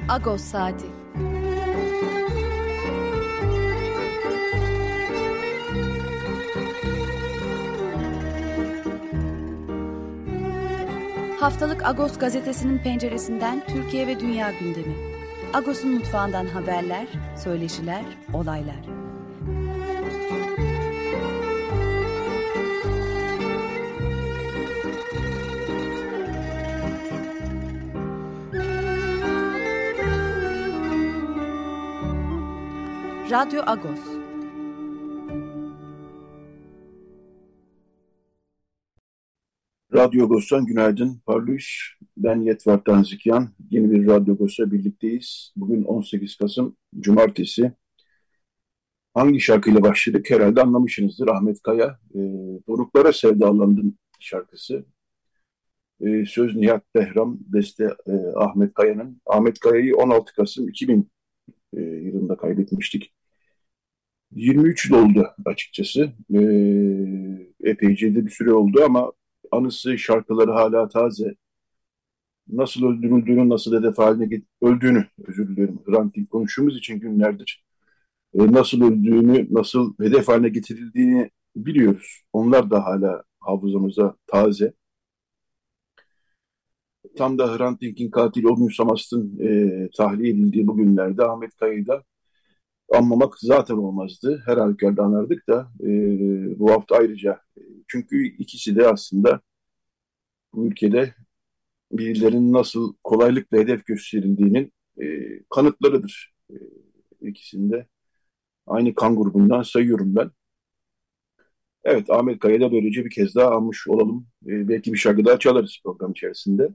[0.07, 0.94] Agos Saati.
[11.45, 14.95] Haftalık Agos gazetesinin penceresinden Türkiye ve dünya gündemi.
[15.53, 17.07] Agos'un mutfağından haberler,
[17.43, 18.03] söyleşiler,
[18.33, 18.75] olaylar.
[33.31, 34.14] Radyo Agos.
[39.95, 41.21] Radyo Agos'tan günaydın.
[41.25, 41.65] Parlus.
[42.17, 43.49] Ben Yetvar Tanzikyan.
[43.71, 45.53] Yeni bir Radyo Agos'la birlikteyiz.
[45.55, 47.71] Bugün 18 Kasım Cumartesi.
[49.13, 51.27] Hangi şarkıyla başladık herhalde anlamışsınızdır.
[51.27, 51.99] Ahmet Kaya.
[52.15, 52.19] E,
[52.67, 54.85] Doruklara Sevdalandım şarkısı.
[56.01, 59.21] E, söz Nihat Behram, beste e, Ahmet Kaya'nın.
[59.25, 61.11] Ahmet Kaya'yı 16 Kasım 2000
[61.73, 63.13] e, yılında kaybetmiştik.
[64.31, 66.11] 23 yıl oldu açıkçası.
[66.33, 66.39] E,
[67.63, 69.11] epeyce de bir süre oldu ama
[69.51, 71.35] anısı, şarkıları hala taze.
[72.47, 77.63] Nasıl öldürüldüğünü, nasıl hedef haline get- öldüğünü, özür dilerim, Hrant Dink konuştuğumuz için günlerdir.
[78.33, 82.21] E, nasıl öldüğünü, nasıl hedef haline getirildiğini biliyoruz.
[82.33, 84.73] Onlar da hala hafızamıza taze.
[87.17, 92.03] Tam da Hrant Dink'in katili Olgun Samast'ın e, tahliye edildiği bu günlerde Ahmet Kaya'yı da
[92.93, 94.43] anmamak zaten olmazdı.
[94.45, 95.89] Her halükarda anardık da e,
[96.59, 97.41] bu hafta ayrıca.
[97.87, 99.41] Çünkü ikisi de aslında
[100.53, 101.13] bu ülkede
[101.91, 105.05] birilerinin nasıl kolaylıkla hedef gösterildiğinin e,
[105.49, 106.33] kanıtlarıdır.
[106.51, 106.55] E,
[107.21, 107.87] ikisinde
[108.67, 110.31] aynı kan grubundan sayıyorum ben.
[111.83, 114.27] Evet Ahmet Kaya'da da böylece bir kez daha almış olalım.
[114.47, 116.69] E, belki bir şarkı daha çalarız program içerisinde.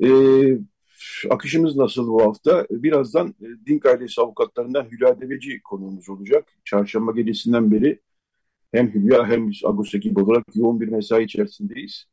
[0.00, 0.08] E,
[1.30, 2.66] akışımız nasıl bu hafta?
[2.70, 6.48] Birazdan e, Dink ailesi avukatlarından Hülya Deveci konuğumuz olacak.
[6.64, 8.00] Çarşamba gecesinden beri
[8.72, 12.04] hem Hülya hem Agos ekibi olarak yoğun bir mesai içerisindeyiz.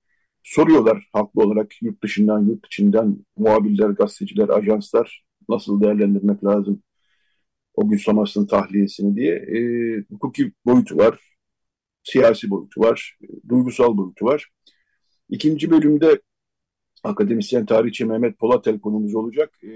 [0.43, 6.83] Soruyorlar haklı olarak yurt dışından, yurt içinden muhabirler, gazeteciler, ajanslar nasıl değerlendirmek lazım
[7.75, 9.35] o gün Samas'ın tahliyesini diye.
[9.35, 9.59] E,
[10.11, 11.19] hukuki boyutu var,
[12.03, 14.49] siyasi boyutu var, e, duygusal boyutu var.
[15.29, 16.21] İkinci bölümde
[17.03, 19.63] akademisyen tarihçi Mehmet Polatel konumuz olacak.
[19.63, 19.71] E,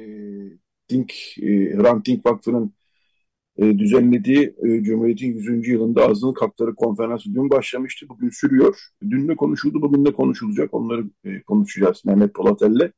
[0.89, 2.73] Dink, e, Hrant Dink Vakfı'nın
[3.57, 5.67] e, düzenlediği e, Cumhuriyet'in 100.
[5.67, 8.05] yılında azınlık hakları konferansı dün başlamıştı.
[8.09, 8.77] Bugün sürüyor.
[9.09, 10.73] Dün de konuşuldu, bugün de konuşulacak.
[10.73, 12.91] Onları e, konuşacağız Mehmet Polatel'le.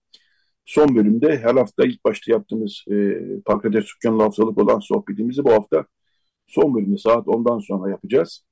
[0.65, 5.85] Son bölümde her hafta ilk başta yaptığımız e, Pakrates Sükkan'la haftalık olan sohbetimizi bu hafta
[6.47, 8.45] son bölümde saat 10'dan sonra yapacağız.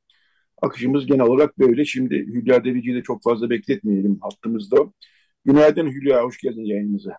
[0.62, 1.86] Akışımız genel olarak böyle.
[1.86, 4.78] Şimdi Hülya Derici'yi de çok fazla bekletmeyelim hattımızda.
[5.46, 7.18] Günaydın Hülya, hoş geldin yayınımıza.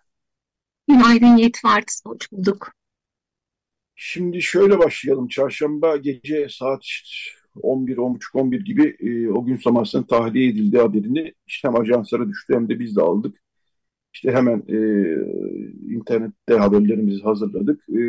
[0.89, 2.73] Günaydın Yetvart, hoş bulduk.
[3.95, 5.29] Şimdi şöyle başlayalım.
[5.29, 6.85] Çarşamba gece saat
[7.63, 12.69] 11, 10.30-11 gibi e, o gün Samasya'nın tahliye edildiği haberini işte hem ajanslara düştü hem
[12.69, 13.43] de biz de aldık.
[14.15, 14.79] İşte hemen e,
[15.95, 17.89] internette haberlerimizi hazırladık.
[17.89, 18.03] E,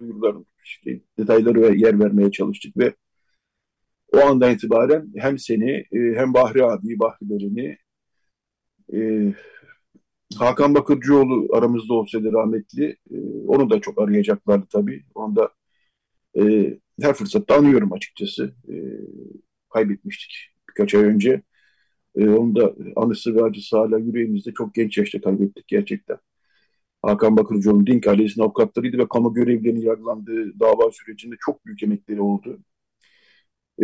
[0.00, 2.94] duyuruların işte, detayları ve yer vermeye çalıştık ve
[4.12, 7.76] o andan itibaren hem seni e, hem Bahri abi, Bahrilerini
[8.94, 9.34] e,
[10.38, 15.04] Hakan Bakırcıoğlu aramızda olsaydı rahmetli e, onu da çok arayacaklardı tabii.
[15.14, 15.50] Onu da
[16.38, 16.42] e,
[17.02, 18.54] her fırsatta anıyorum açıkçası.
[18.68, 18.74] E,
[19.70, 21.42] kaybetmiştik birkaç ay önce.
[22.16, 26.18] E, onun da anısı ve acısı hala yüreğimizde çok genç yaşta kaybettik gerçekten.
[27.02, 32.60] Hakan Bakırcıoğlu Dink ailesinin avukatlarıydı ve kamu görevlilerinin yargılandığı dava sürecinde çok büyük emekleri oldu.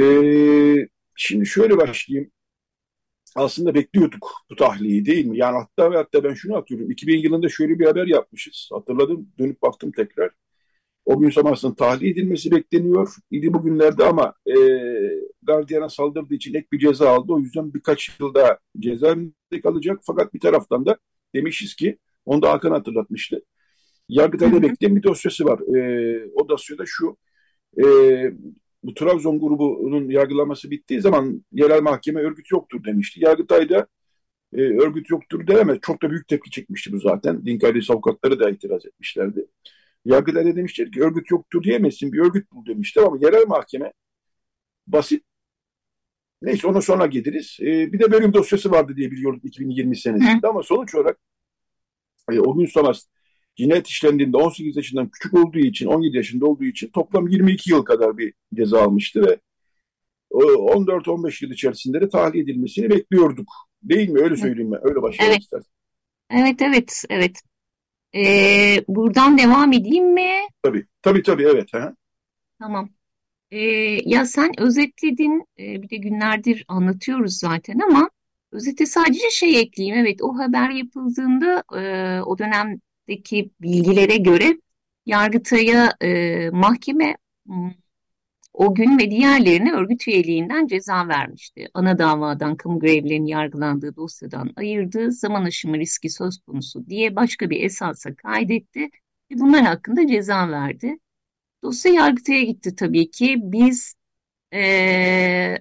[0.01, 0.05] E,
[1.17, 2.31] şimdi şöyle başlayayım
[3.35, 5.39] aslında bekliyorduk bu tahliyeyi değil mi?
[5.39, 6.91] Yani hatta ve hatta ben şunu atıyorum.
[6.91, 8.69] 2000 yılında şöyle bir haber yapmışız.
[8.73, 9.29] Hatırladım.
[9.39, 10.31] Dönüp baktım tekrar.
[11.05, 13.15] O gün sonrasında tahliye edilmesi bekleniyor.
[13.31, 14.55] İdi bugünlerde ama e,
[15.43, 17.33] gardiyana saldırdığı için ek bir ceza aldı.
[17.33, 20.01] O yüzden birkaç yılda cezaevinde kalacak.
[20.07, 20.99] Fakat bir taraftan da
[21.35, 23.43] demişiz ki, onu da Hakan hatırlatmıştı.
[24.09, 25.61] Yargıtay'da bekleyen bir dosyası var.
[25.77, 27.17] E, o dosyada şu,
[27.79, 27.85] e,
[28.85, 33.25] bu Trabzon grubunun yargılaması bittiği zaman yerel mahkeme örgüt yoktur demişti.
[33.25, 33.87] Yargıtay'da
[34.53, 35.79] e, örgüt yoktur diyemez.
[35.83, 37.47] Çok da büyük tepki çekmişti bu zaten.
[37.47, 39.47] Din ailesi avukatları da itiraz etmişlerdi.
[40.05, 43.93] Yargıtay'da demişler ki örgüt yoktur diyemezsin bir örgüt bul demişler ama yerel mahkeme
[44.87, 45.25] basit
[46.43, 47.59] Neyse ona sonra geliriz.
[47.61, 51.19] E, bir de bölüm dosyası vardı diye biliyorum 2020 senesinde ama sonuç olarak
[52.31, 52.93] e, o gün sonra
[53.57, 58.19] cinayet işlendiğinde 18 yaşından küçük olduğu için, 17 yaşında olduğu için toplam 22 yıl kadar
[58.19, 59.39] bir ceza almıştı ve
[60.31, 63.49] 14-15 yıl içerisinde de tahliye edilmesini bekliyorduk.
[63.83, 64.21] Değil mi?
[64.21, 64.81] Öyle söyleyeyim ben.
[64.89, 65.43] Öyle başlayalım evet.
[65.43, 65.73] istersen.
[66.31, 67.41] Evet, evet, evet.
[68.15, 70.31] Ee, buradan devam edeyim mi?
[70.63, 71.69] Tabii, tabii, tabii, evet.
[71.73, 71.95] Ha.
[72.59, 72.89] Tamam.
[73.51, 73.59] Ee,
[74.05, 78.11] ya sen özetledin, ee, bir de günlerdir anlatıyoruz zaten ama
[78.53, 79.99] özete sadece şey ekleyeyim.
[79.99, 84.59] Evet, o haber yapıldığında e, o dönem daki bilgilere göre
[85.07, 87.17] Yargıtay'a e, mahkeme
[88.53, 91.69] o gün ve diğerlerine örgüt üyeliğinden ceza vermişti.
[91.75, 97.65] Ana davadan kamu görevlilerinin yargılandığı dosyadan ayırdığı zaman aşımı riski söz konusu diye başka bir
[97.65, 98.81] esasa kaydetti
[99.31, 100.99] ve bunlar hakkında ceza verdi.
[101.65, 103.37] Dosya Yargıtay'a gitti tabii ki.
[103.43, 103.95] Biz
[104.55, 105.59] e,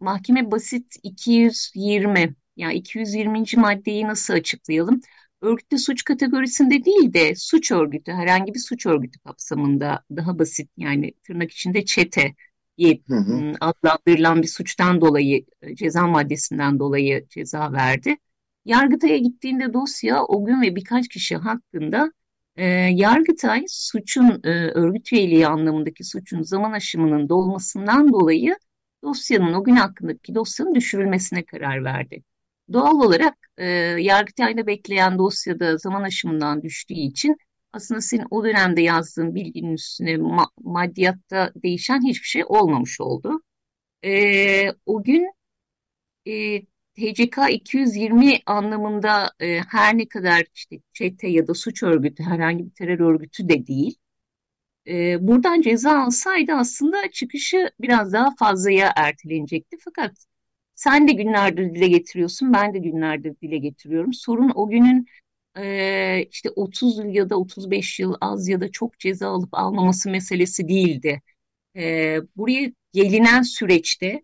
[0.00, 3.56] mahkeme basit 220 yani 220.
[3.56, 5.00] maddeyi nasıl açıklayalım?
[5.44, 11.12] Örgütlü suç kategorisinde değil de suç örgütü, herhangi bir suç örgütü kapsamında daha basit yani
[11.22, 12.34] tırnak içinde çete
[12.78, 13.52] diye hı hı.
[13.60, 18.16] Adlandırılan bir suçtan dolayı ceza maddesinden dolayı ceza verdi.
[18.64, 22.12] Yargıtay'a gittiğinde dosya o gün ve birkaç kişi hakkında
[22.56, 28.56] e, Yargıtay suçun e, örgüt üyeliği anlamındaki suçun zaman aşımının dolmasından dolayı
[29.04, 32.22] dosyanın o gün hakkındaki dosyanın düşürülmesine karar verdi.
[32.72, 33.66] Doğal olarak e,
[34.00, 37.36] Yargıtay'da bekleyen dosyada zaman aşımından düştüğü için
[37.72, 43.42] aslında senin o dönemde yazdığın bilginin üstüne ma maddiyatta değişen hiçbir şey olmamış oldu.
[44.04, 45.32] E, o gün
[46.26, 46.62] e,
[46.96, 52.70] TCK 220 anlamında e, her ne kadar işte çete ya da suç örgütü herhangi bir
[52.70, 53.96] terör örgütü de değil.
[54.88, 59.76] e, buradan ceza alsaydı aslında çıkışı biraz daha fazlaya ertelenecekti.
[59.84, 60.12] Fakat
[60.74, 64.12] sen de günlerdir dile getiriyorsun, ben de günlerdir dile getiriyorum.
[64.12, 65.06] Sorun o günün
[65.56, 70.10] e, işte 30 yıl ya da 35 yıl az ya da çok ceza alıp almaması
[70.10, 71.22] meselesi değildi.
[71.76, 74.22] E, buraya gelinen süreçte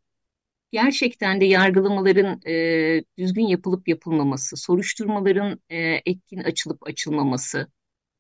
[0.73, 7.69] gerçekten de yargılamaların e, düzgün yapılıp yapılmaması, soruşturmaların e, etkin açılıp açılmaması,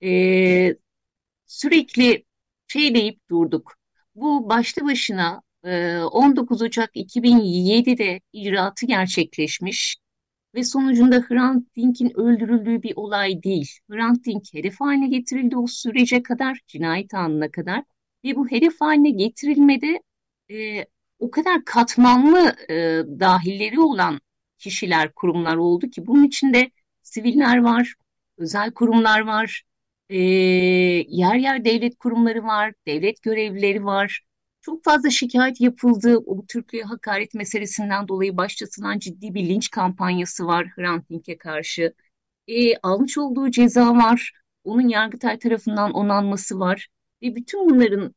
[0.05, 0.77] e,
[1.47, 2.25] sürekli
[2.69, 3.77] şey deyip durduk.
[4.14, 9.96] Bu başlı başına 19 Ocak 2007'de icraatı gerçekleşmiş
[10.55, 13.79] ve sonucunda Hrant Dink'in öldürüldüğü bir olay değil.
[13.90, 17.85] Hrant Dink hedef haline getirildi o sürece kadar, cinayet anına kadar
[18.25, 20.03] ve bu hedef haline getirilmede
[20.51, 20.87] e,
[21.18, 22.75] o kadar katmanlı e,
[23.20, 24.20] dahilleri olan
[24.59, 26.70] kişiler, kurumlar oldu ki bunun içinde
[27.03, 27.94] siviller var,
[28.38, 29.62] özel kurumlar var,
[30.09, 30.16] e,
[31.09, 34.20] yer yer devlet kurumları var, devlet görevlileri var.
[34.62, 36.16] Çok fazla şikayet yapıldı.
[36.27, 41.94] O Türkiye hakaret meselesinden dolayı başlatılan ciddi bir linç kampanyası var Hrant Dink'e karşı.
[42.49, 44.33] E, almış olduğu ceza var.
[44.64, 46.88] Onun Yargıtay tarafından onanması var.
[47.23, 48.14] Ve bütün bunların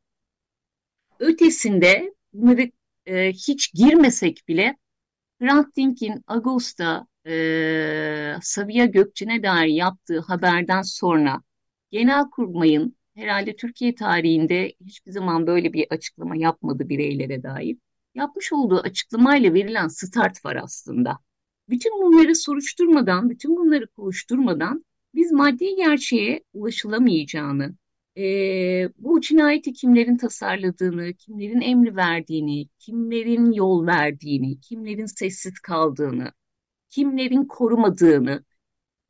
[1.18, 2.70] ötesinde bunları
[3.06, 4.76] e, hiç girmesek bile
[5.40, 11.42] Hrant Dink'in Ağustos'ta e, Sabiha Gökçen'e dair yaptığı haberden sonra
[11.90, 17.76] Genelkurmay'ın herhalde Türkiye tarihinde hiçbir zaman böyle bir açıklama yapmadı bireylere dair.
[18.14, 21.18] Yapmış olduğu açıklamayla verilen start var aslında.
[21.68, 27.74] Bütün bunları soruşturmadan, bütün bunları kovuşturmadan biz maddi gerçeğe ulaşılamayacağını,
[28.18, 28.22] e,
[28.98, 36.32] bu cinayeti kimlerin tasarladığını, kimlerin emri verdiğini, kimlerin yol verdiğini, kimlerin sessiz kaldığını,
[36.90, 38.44] kimlerin korumadığını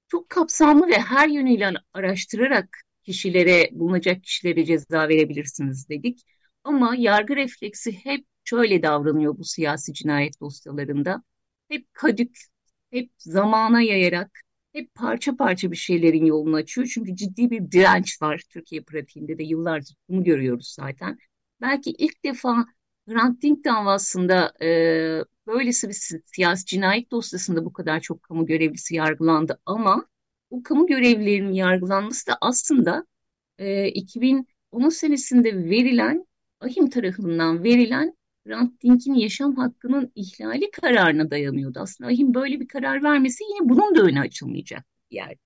[0.08, 6.22] çok kapsamlı ve her yönüyle araştırarak kişilere, bulunacak kişilere ceza verebilirsiniz dedik.
[6.64, 11.22] Ama yargı refleksi hep şöyle davranıyor bu siyasi cinayet dosyalarında.
[11.68, 12.38] Hep kadük,
[12.90, 14.40] hep zamana yayarak,
[14.72, 16.86] hep parça parça bir şeylerin yolunu açıyor.
[16.94, 21.18] Çünkü ciddi bir direnç var Türkiye pratiğinde de yıllardır bunu görüyoruz zaten.
[21.60, 22.66] Belki ilk defa
[23.08, 24.68] Hrant Dink davasında e,
[25.46, 30.06] böylesi bir siyasi cinayet dosyasında bu kadar çok kamu görevlisi yargılandı ama
[30.54, 33.06] bu kamu görevlilerinin yargılanması da aslında
[33.58, 36.26] e, 2010 senesinde verilen
[36.60, 41.78] Ahim tarafından verilen Hrant Dink'in yaşam hakkının ihlali kararına dayanıyordu.
[41.80, 45.40] Aslında Ahim böyle bir karar vermesi yine bunun da önü açılmayacak bir yerde.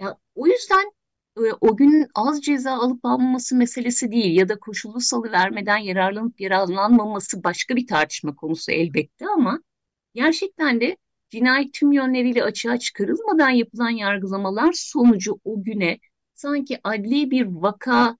[0.00, 0.92] Ya, o yüzden
[1.36, 6.40] e, o gün az ceza alıp almaması meselesi değil ya da koşullu salı vermeden yararlanıp
[6.40, 9.62] yararlanmaması başka bir tartışma konusu elbette ama
[10.14, 10.96] gerçekten de
[11.30, 15.98] cinayet tüm yönleriyle açığa çıkarılmadan yapılan yargılamalar sonucu o güne
[16.34, 18.16] sanki adli bir vaka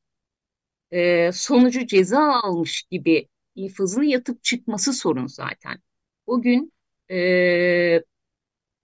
[0.90, 5.78] e, sonucu ceza almış gibi infazını yatıp çıkması sorun zaten.
[6.26, 6.72] O gün
[7.10, 7.16] e,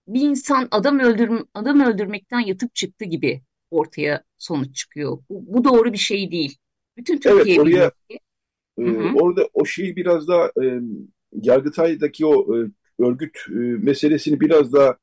[0.08, 5.18] bir insan adam öldürm adam öldürmekten yatıp çıktı gibi ortaya sonuç çıkıyor.
[5.28, 6.56] Bu, bu doğru bir şey değil.
[6.96, 7.92] Bütün Türkiye evet, oraya,
[8.78, 10.80] e, orada o şeyi biraz daha e,
[11.32, 14.96] Yargıtay'daki o e, örgüt e, meselesini biraz daha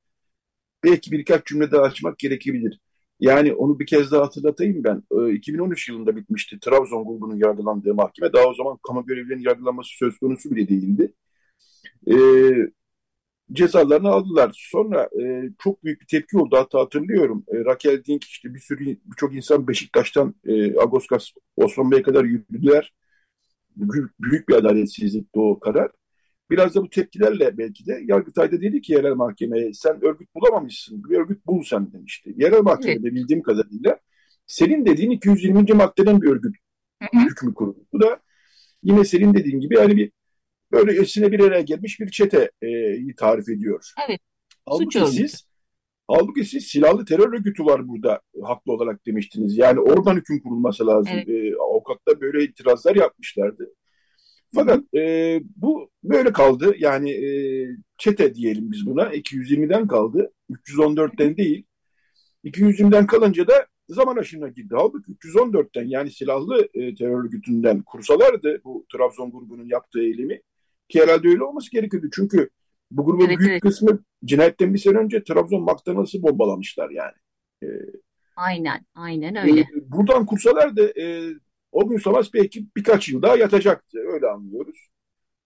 [0.83, 2.79] belki birkaç cümle daha açmak gerekebilir.
[3.19, 5.03] Yani onu bir kez daha hatırlatayım ben.
[5.11, 8.33] E, 2013 yılında bitmişti Trabzon grubunun yargılandığı mahkeme.
[8.33, 11.13] Daha o zaman kamu görevlilerinin yargılanması söz konusu bile değildi.
[12.07, 12.15] E,
[13.53, 14.51] cezalarını aldılar.
[14.71, 16.57] Sonra e, çok büyük bir tepki oldu.
[16.57, 17.45] Hatta hatırlıyorum.
[17.47, 22.93] E, Raquel Dink işte bir sürü birçok insan Beşiktaş'tan e, Agoskas Osman Bey'e kadar yürüdüler.
[23.75, 25.91] Büyük, büyük bir adaletsizlikti o karar.
[26.51, 31.03] Biraz da bu tepkilerle belki de Yargıtay'da dedi ki yerel mahkemeye sen örgüt bulamamışsın.
[31.03, 32.33] Bir örgüt bul sen demişti.
[32.37, 33.13] Yerel mahkemede evet.
[33.13, 33.99] bildiğim kadarıyla
[34.47, 35.73] senin dediğin 220.
[35.73, 36.55] maddeden bir örgüt
[37.01, 37.25] hı hı.
[37.25, 37.85] hükmü kuruldu.
[37.93, 38.19] Bu da
[38.83, 40.11] yine senin dediğin gibi yani bir
[40.71, 43.91] böyle üstüne bir araya gelmiş bir çete e, tarif ediyor.
[44.09, 44.19] Evet.
[44.65, 45.47] Halbuki siz,
[46.07, 49.57] halbuki siz silahlı terör örgütü var burada haklı olarak demiştiniz.
[49.57, 51.13] Yani oradan hüküm kurulması lazım.
[51.15, 51.29] Evet.
[51.29, 53.73] E, avukatlar böyle itirazlar yapmışlardı.
[54.55, 56.75] Fakat e, bu böyle kaldı.
[56.77, 57.29] Yani e,
[57.97, 59.03] çete diyelim biz buna.
[59.03, 60.31] 220'den kaldı.
[60.49, 61.65] 314'ten değil.
[62.45, 64.73] 220'den kalınca da zaman aşımına girdi.
[64.77, 70.41] Halbuki 314'ten yani silahlı e, terör örgütünden kursalardı bu Trabzon grubunun yaptığı eylemi.
[70.89, 72.07] Ki herhalde öyle olması gerekiyordu.
[72.15, 72.49] Çünkü
[72.91, 73.61] bu grubun evet, büyük evet.
[73.61, 77.13] kısmı cinayetten bir sene önce Trabzon McDonald's'ı bombalamışlar yani.
[77.63, 77.67] E,
[78.35, 79.61] aynen, aynen öyle.
[79.61, 81.33] E, buradan kursalardı e,
[81.71, 83.99] o gün savaş belki birkaç yıl daha yatacaktı.
[84.13, 84.87] Öyle anlıyoruz.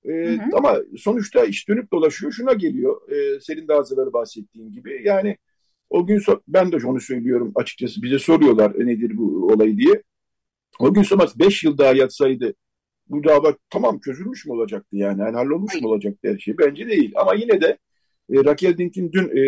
[0.06, 0.40] E, hı hı.
[0.54, 2.32] Ama sonuçta iş dönüp dolaşıyor.
[2.32, 3.12] Şuna geliyor.
[3.12, 5.02] E, senin daha evvel bahsettiğin gibi.
[5.04, 5.38] Yani
[5.90, 8.02] o gün so ben de onu söylüyorum açıkçası.
[8.02, 10.04] Bize soruyorlar e, nedir bu olay diye.
[10.80, 12.54] O gün Somas 5 yıl daha yatsaydı
[13.08, 15.22] bu dava tamam çözülmüş mü olacaktı yani?
[15.22, 16.58] yani hallolmuş mu olacaktı her şey?
[16.58, 17.12] Bence değil.
[17.16, 17.78] Ama yine de
[18.30, 19.44] e, Raquel Dink'in dün e,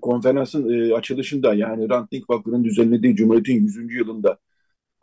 [0.00, 3.94] konferansın e, açılışında yani Hrant Dink Vakfı'nın düzenlediği Cumhuriyet'in 100.
[3.94, 4.38] yılında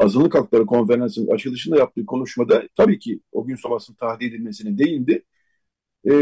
[0.02, 5.24] azınlık hakları konferansının açılışında yaptığı konuşmada tabii ki o gün sabahsın tahliye edilmesine değindi.
[6.06, 6.14] E,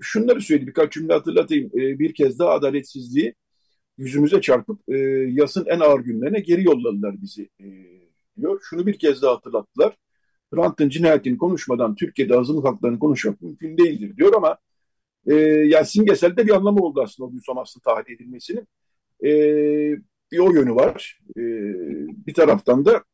[0.00, 1.66] şunları söyledi birkaç cümle hatırlatayım.
[1.74, 3.34] E, bir kez daha adaletsizliği
[3.98, 4.96] yüzümüze çarpıp e,
[5.30, 7.66] yasın en ağır günlerine geri yolladılar bizi e,
[8.36, 8.60] diyor.
[8.70, 9.96] Şunu bir kez daha hatırlattılar.
[10.54, 14.58] Hrant'ın cinayetini konuşmadan Türkiye'de azınlık haklarını konuşmak mümkün değildir diyor ama
[15.26, 18.68] e, yani simgeselde bir anlamı oldu aslında o gün Somas'ın tahliye edilmesinin.
[19.24, 19.30] E,
[20.32, 21.20] bir o yönü var.
[21.36, 21.40] E,
[22.26, 23.04] bir taraftan da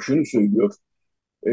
[0.00, 0.74] şunu söylüyor.
[1.46, 1.52] E,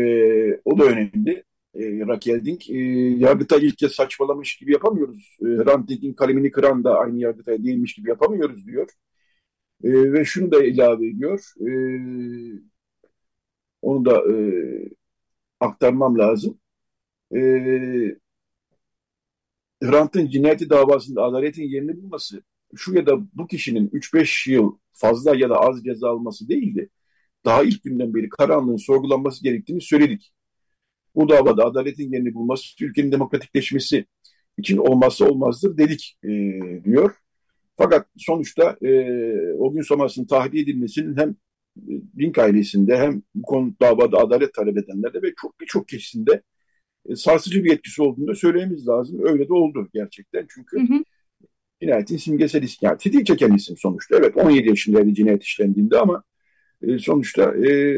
[0.65, 1.43] o da önemli.
[1.75, 2.77] E, Raquel Dink, e,
[3.17, 5.37] Yargıtay ilk kez saçmalamış gibi yapamıyoruz.
[5.41, 8.89] E, Hrant Dink'in kalemini kıran da aynı Yargıtay değilmiş gibi yapamıyoruz diyor.
[9.83, 11.53] E, ve şunu da ilave ediyor.
[11.61, 11.69] E,
[13.81, 14.35] onu da e,
[15.59, 16.59] aktarmam lazım.
[17.35, 17.39] E,
[19.83, 22.43] Hrant'ın cinayeti davasında adaletin yerini bulması
[22.75, 26.89] şu ya da bu kişinin 3-5 yıl fazla ya da az ceza alması değildi.
[27.45, 30.33] Daha ilk günden beri karanlığın sorgulanması gerektiğini söyledik.
[31.15, 34.05] Bu davada adaletin yerini bulması ülkenin demokratikleşmesi
[34.57, 36.29] için olmazsa olmazdır dedik e,
[36.83, 37.15] diyor.
[37.77, 38.91] Fakat sonuçta e,
[39.59, 41.35] o gün sonrasının tahliye edilmesinin hem
[42.19, 46.41] Link ailesinde hem bu konu davada adalet talep edenlerde ve çok birçok kesimde
[47.09, 49.19] e, sarsıcı bir etkisi olduğunu da söylememiz lazım.
[49.23, 51.03] Öyle de oldu gerçekten çünkü hı hı.
[51.81, 52.79] Cinayetin simgesel isim.
[52.81, 54.17] Yani tetiği çeken isim sonuçta.
[54.17, 56.23] Evet 17 yaşındaydı cinayet işlendiğinde ama
[56.81, 57.97] e, sonuçta e,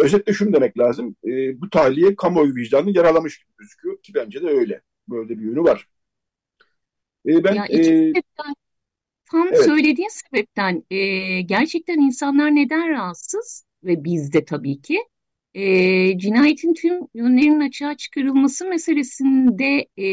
[0.00, 1.16] özetle şunu demek lazım.
[1.24, 4.80] E, bu tahliye kamuoyu vicdanını yaralamış gibi gözüküyor ki bence de öyle.
[5.08, 5.88] Böyle bir yönü var.
[7.26, 8.12] E, ben ya e,
[9.30, 9.64] tam evet.
[9.64, 14.98] söylediğin sebepten e, gerçekten insanlar neden rahatsız ve biz de tabii ki
[15.54, 20.06] e, cinayetin tüm yönlerinin açığa çıkarılması meselesinde e,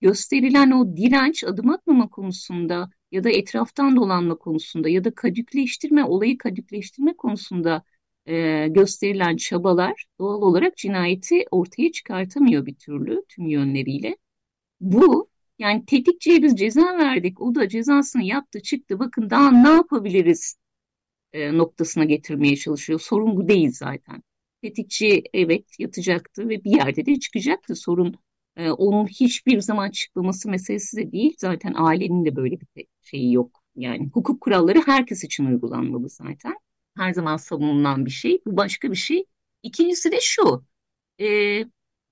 [0.00, 6.38] gösterilen o direnç adım atmama konusunda ya da etraftan dolanma konusunda ya da kadükleştirme, olayı
[6.38, 7.82] kadükleştirme konusunda
[8.26, 14.16] e, gösterilen çabalar doğal olarak cinayeti ortaya çıkartamıyor bir türlü tüm yönleriyle.
[14.80, 20.56] Bu yani tetikçiye biz ceza verdik, o da cezasını yaptı çıktı bakın daha ne yapabiliriz
[21.32, 23.00] e, noktasına getirmeye çalışıyor.
[23.00, 24.22] Sorun bu değil zaten.
[24.62, 27.76] Tetikçi evet yatacaktı ve bir yerde de çıkacaktı.
[27.76, 28.14] Sorun
[28.58, 31.34] e, onun hiçbir zaman çıkmaması meselesi de değil.
[31.38, 33.62] Zaten ailenin de böyle bir şeyi yok.
[33.76, 36.54] Yani hukuk kuralları herkes için uygulanmalı zaten.
[36.96, 38.40] Her zaman savunulan bir şey.
[38.46, 39.24] Bu başka bir şey.
[39.62, 40.64] İkincisi de şu.
[41.20, 41.26] E,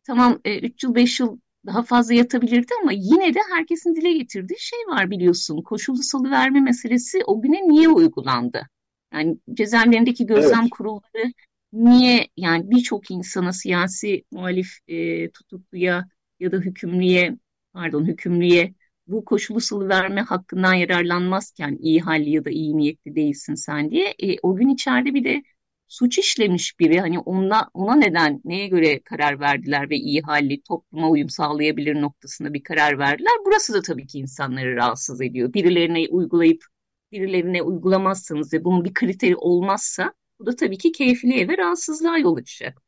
[0.05, 4.61] tamam 3 e, yıl 5 yıl daha fazla yatabilirdi ama yine de herkesin dile getirdiği
[4.61, 5.63] şey var biliyorsun.
[5.63, 8.69] Koşullu salıverme meselesi o güne niye uygulandı?
[9.13, 10.71] Yani cezaevlerindeki gözlem evet.
[10.71, 11.33] kurulları
[11.73, 16.05] niye yani birçok insana siyasi muhalif e, tutukluya
[16.41, 17.37] ya da hükümlüye
[17.73, 18.75] pardon hükümlüye
[19.07, 24.15] bu koşulu salı verme hakkından yararlanmazken iyi halli ya da iyi niyetli değilsin sen diye
[24.19, 25.43] e, o gün içeride bir de
[25.89, 31.11] suç işlemiş biri hani ona, ona neden neye göre karar verdiler ve iyi halli topluma
[31.11, 33.33] uyum sağlayabilir noktasında bir karar verdiler.
[33.47, 35.53] Burası da tabii ki insanları rahatsız ediyor.
[35.53, 36.65] Birilerine uygulayıp
[37.13, 42.37] birilerine uygulamazsanız ve bunun bir kriteri olmazsa bu da tabii ki keyfiliğe ve rahatsızlığa yol
[42.37, 42.86] açacaktır.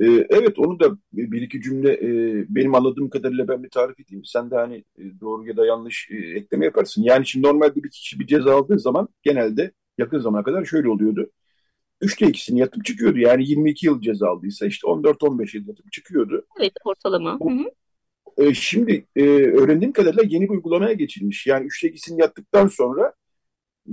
[0.00, 2.08] Ee, evet onu da bir iki cümle e,
[2.48, 4.24] benim anladığım kadarıyla ben bir tarif edeyim.
[4.24, 7.02] Sen de hani e, doğru ya da yanlış e, ekleme yaparsın.
[7.02, 11.30] Yani şimdi normalde bir kişi bir ceza aldığı zaman genelde yakın zamana kadar şöyle oluyordu.
[12.00, 13.18] Üçte ikisini yatıp çıkıyordu.
[13.18, 16.46] Yani 22 yıl ceza aldıysa işte 14-15 yıl yatıp çıkıyordu.
[16.60, 17.38] Evet ortalama.
[17.42, 17.70] Hı hı.
[18.46, 21.46] E, şimdi e, öğrendiğim kadarıyla yeni bir uygulamaya geçilmiş.
[21.46, 23.12] Yani üçte ikisini yattıktan sonra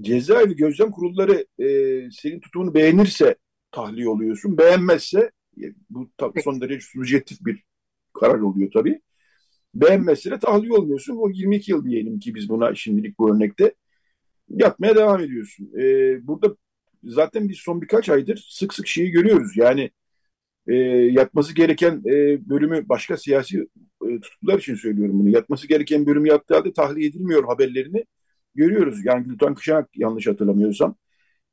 [0.01, 1.68] cezaevi gözlem kurulları e,
[2.12, 3.36] senin tutumunu beğenirse
[3.72, 4.58] tahliye oluyorsun.
[4.58, 5.32] Beğenmezse
[5.89, 6.10] bu
[6.43, 7.64] son derece subjektif bir
[8.14, 9.01] karar oluyor tabii.
[9.76, 11.16] Beğenmezse de tahliye olmuyorsun.
[11.18, 13.74] O 22 yıl diyelim ki biz buna şimdilik bu örnekte
[14.49, 15.72] yatmaya devam ediyorsun.
[15.80, 15.84] E,
[16.28, 16.56] burada
[17.04, 19.58] zaten biz son birkaç aydır sık sık şeyi görüyoruz.
[19.58, 19.91] Yani
[20.68, 20.76] e,
[21.12, 23.68] yatması gereken e, bölümü başka siyasi
[24.10, 25.30] e, tutuklular için söylüyorum bunu.
[25.30, 28.06] Yatması gereken bölümü yattığı halde tahliye edilmiyor haberlerini
[28.56, 29.06] görüyoruz.
[29.06, 30.95] Yani Gülten Kışanak yanlış hatırlamıyorsam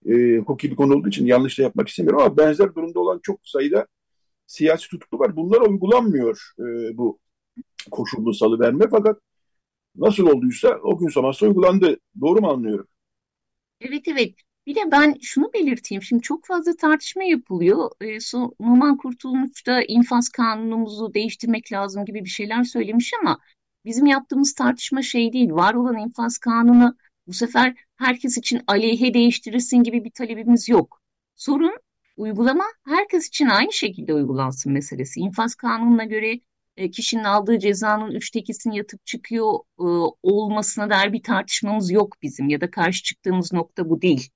[0.06, 3.40] e, hukuki bir konu olduğu için yanlış da yapmak istemiyorum ama benzer durumda olan çok
[3.44, 3.86] sayıda
[4.46, 5.36] siyasi tutuklu var.
[5.36, 7.18] Bunlar uygulanmıyor e, bu
[7.90, 9.20] koşullu salı verme fakat
[9.96, 11.96] nasıl olduysa o gün sonrası uygulandı.
[12.20, 12.86] Doğru mu anlıyorum?
[13.80, 14.34] Evet evet.
[14.66, 16.02] Bir de ben şunu belirteyim.
[16.02, 17.90] Şimdi çok fazla tartışma yapılıyor.
[18.00, 23.38] E, so, Numan Kurtulmuş da infaz kanunumuzu değiştirmek lazım gibi bir şeyler söylemiş ama
[23.84, 25.50] bizim yaptığımız tartışma şey değil.
[25.50, 26.96] Var olan infaz kanunu
[27.26, 31.02] Bu sefer herkes için aleyhe değiştirilsin gibi bir talebimiz yok.
[31.36, 31.78] Sorun
[32.16, 35.20] uygulama herkes için aynı şekilde uygulansın meselesi.
[35.20, 36.40] İnfaz kanununa göre
[36.76, 39.84] e, kişinin aldığı cezanın üçte ikisini yatıp çıkıyor e,
[40.22, 44.30] olmasına dair bir tartışmamız yok bizim ya da karşı çıktığımız nokta bu değil.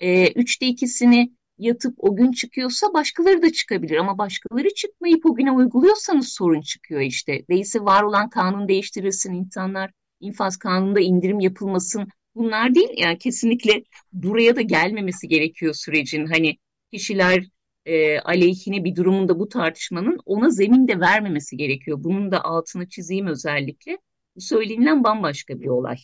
[0.00, 5.52] E, üçte ikisini yatıp o gün çıkıyorsa başkaları da çıkabilir ama başkaları çıkmayıp o güne
[5.52, 7.44] uyguluyorsanız sorun çıkıyor işte.
[7.50, 9.90] Değilse var olan kanun değiştirilsin, insanlar
[10.20, 12.08] infaz kanununda indirim yapılmasın.
[12.34, 16.26] Bunlar değil yani kesinlikle buraya da gelmemesi gerekiyor sürecin.
[16.26, 16.56] Hani
[16.92, 17.44] kişiler
[17.86, 21.98] e, aleyhine bir durumunda bu tartışmanın ona zemin de vermemesi gerekiyor.
[22.00, 23.98] Bunun da altını çizeyim özellikle.
[24.36, 25.96] Bu söylenilen bambaşka bir olay.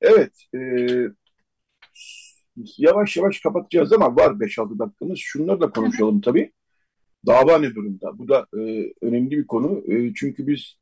[0.00, 0.60] Evet, e,
[2.78, 5.18] yavaş yavaş kapatacağız ama var 5-6 dakikamız.
[5.18, 6.52] Şunları da konuşalım tabii.
[7.26, 8.18] Dava ne durumda?
[8.18, 9.92] Bu da e, önemli bir konu.
[9.92, 10.76] E, çünkü biz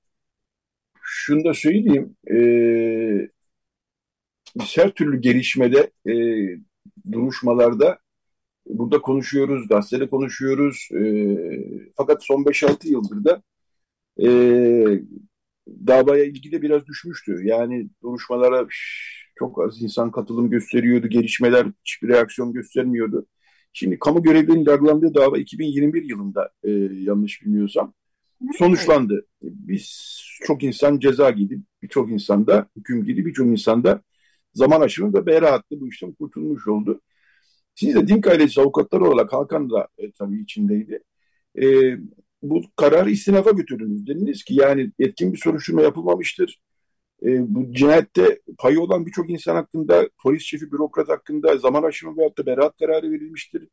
[1.02, 2.16] şunu da söyleyeyim.
[2.30, 2.36] E,
[4.56, 6.14] biz her türlü gelişmede, e,
[7.12, 7.98] duruşmalarda
[8.66, 10.88] burada konuşuyoruz, gazetede konuşuyoruz.
[10.92, 11.02] E,
[11.96, 13.42] fakat son 5-6 yıldır da
[14.22, 14.28] e,
[15.68, 17.40] davaya ilgi de biraz düşmüştü.
[17.44, 18.66] Yani duruşmalara
[19.38, 23.26] çok az insan katılım gösteriyordu, gelişmeler hiçbir reaksiyon göstermiyordu.
[23.72, 27.92] Şimdi kamu görevlilerinin yargılandığı dava 2021 yılında e, yanlış bilmiyorsam
[28.58, 29.26] sonuçlandı.
[29.42, 34.02] Biz çok insan ceza gidip birçok insanda hüküm gidip birçok insanda
[34.54, 37.00] zaman aşımı ve beraatlı bu işten kurtulmuş oldu.
[37.74, 41.02] Siz de Dink ailesi avukatları olarak Hakan da e, tabii içindeydi.
[41.62, 41.96] E,
[42.42, 44.06] bu kararı istinafa götürdünüz.
[44.06, 46.60] Dediniz ki yani etkin bir soruşturma yapılmamıştır.
[47.22, 52.38] E, bu cinayette payı olan birçok insan hakkında, polis şefi, bürokrat hakkında zaman aşımı veyahut
[52.38, 53.68] da beraat kararı verilmiştir.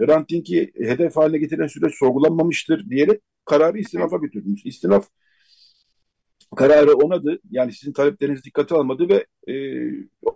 [0.00, 4.62] Hrant Dink'i hedef haline getiren süreç sorgulanmamıştır diyerek kararı istinafa götürdünüz.
[4.64, 5.08] İstinaf
[6.56, 7.38] kararı onadı.
[7.50, 9.54] Yani sizin talepleriniz dikkate almadı ve e,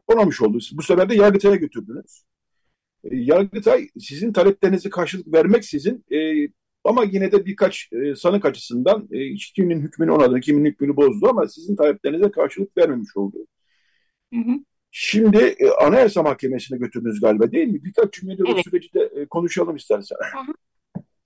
[0.07, 0.59] onamış oldu.
[0.73, 2.25] Bu sefer de Yargıtay'a götürdünüz.
[3.05, 6.49] E, Yargıtay sizin taleplerinizi karşılık vermek sizin e,
[6.85, 11.49] ama yine de birkaç e, sanık açısından e, kiminin hükmünü onadı, kimin hükmünü bozdu ama
[11.49, 13.37] sizin taleplerinize karşılık vermemiş oldu.
[14.35, 14.53] Hı hı.
[14.91, 17.85] Şimdi e, Anayasa Mahkemesi'ne götürdünüz galiba değil mi?
[17.85, 18.59] Birkaç cümlede evet.
[18.59, 20.17] o süreci de e, konuşalım istersen.
[20.33, 20.55] Hı hı.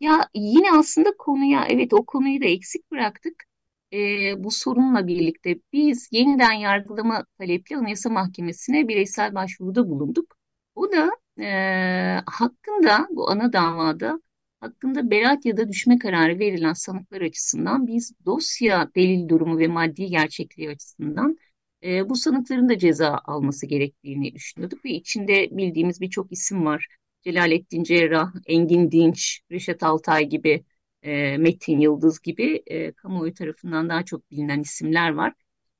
[0.00, 3.49] Ya yine aslında konuya evet o konuyu da eksik bıraktık.
[3.92, 10.36] E, bu sorunla birlikte biz yeniden yargılama talepli Anayasa Mahkemesi'ne bireysel başvuruda bulunduk.
[10.74, 11.10] O da
[11.42, 14.20] e, hakkında bu ana davada
[14.60, 20.06] hakkında beraat ya da düşme kararı verilen sanıklar açısından biz dosya delil durumu ve maddi
[20.06, 21.36] gerçekliği açısından
[21.84, 26.86] e, bu sanıkların da ceza alması gerektiğini düşünüyorduk ve içinde bildiğimiz birçok isim var.
[27.22, 30.64] Celalettin Cerrah, Engin Dinç, Reşat Altay gibi,
[31.02, 35.32] e, Metin Yıldız gibi e, kamuoyu tarafından daha çok bilinen isimler var.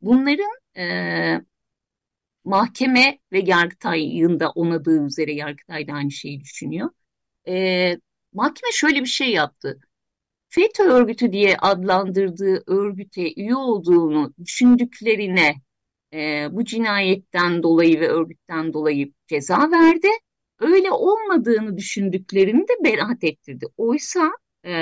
[0.02, 0.84] Bunların e,
[2.44, 6.90] mahkeme ve Yargıtay'ın da onadığı üzere Yargıtay da aynı şeyi düşünüyor.
[7.48, 7.96] E,
[8.32, 9.80] mahkeme şöyle bir şey yaptı.
[10.48, 15.54] FETÖ örgütü diye adlandırdığı örgüte üye olduğunu düşündüklerine
[16.14, 20.08] e, bu cinayetten dolayı ve örgütten dolayı ceza verdi.
[20.60, 23.66] Öyle olmadığını düşündüklerini de beraat ettirdi.
[23.76, 24.32] Oysa
[24.64, 24.72] e,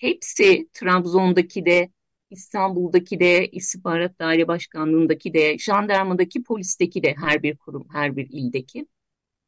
[0.00, 1.90] hepsi Trabzon'daki de,
[2.30, 8.86] İstanbul'daki de, İstihbarat Daire Başkanlığı'ndaki de, jandarmadaki, polisteki de her bir kurum, her bir ildeki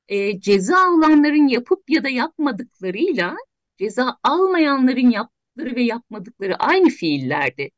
[0.08, 3.36] e, ceza alanların yapıp ya da yapmadıklarıyla
[3.78, 7.70] ceza almayanların yaptıkları ve yapmadıkları aynı fiillerdi.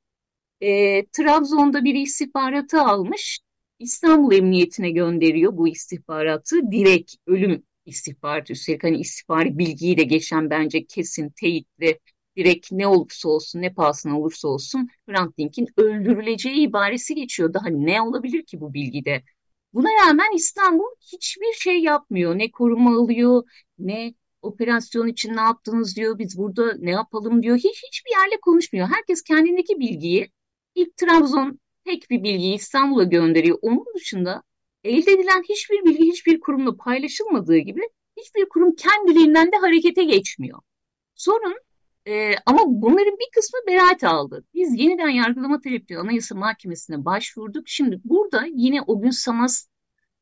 [0.61, 3.41] E, Trabzon'da bir istihbaratı almış,
[3.79, 6.73] İstanbul Emniyetine gönderiyor bu istihbaratı.
[6.73, 11.99] Direkt ölüm istihbaratı üstelik hani istihbari bilgiyi de geçen bence kesin teyitli
[12.37, 17.55] direkt ne olursa olsun ne pahasına olursa olsun Hrant Dink'in öldürüleceği ibaresi geçiyor.
[17.55, 19.23] Daha ne olabilir ki bu bilgide?
[19.73, 22.39] Buna rağmen İstanbul hiçbir şey yapmıyor.
[22.39, 23.43] Ne koruma alıyor,
[23.79, 26.19] ne operasyon için ne yaptınız diyor.
[26.19, 27.57] Biz burada ne yapalım diyor.
[27.57, 28.89] Hiç hiçbir yerle konuşmuyor.
[28.89, 30.31] Herkes kendindeki bilgiyi
[30.75, 33.59] ilk Trabzon tek bir bilgiyi İstanbul'a gönderiyor.
[33.63, 34.43] Onun dışında
[34.87, 37.81] elde edilen hiçbir bilgi hiçbir kurumla paylaşılmadığı gibi
[38.17, 40.59] hiçbir kurum kendiliğinden de harekete geçmiyor.
[41.15, 41.55] Sorun
[42.07, 44.45] e, ama bunların bir kısmı beraat aldı.
[44.55, 47.69] Biz yeniden yargılama talepleri Anayasa Mahkemesi'ne başvurduk.
[47.69, 49.67] Şimdi burada yine o gün Samas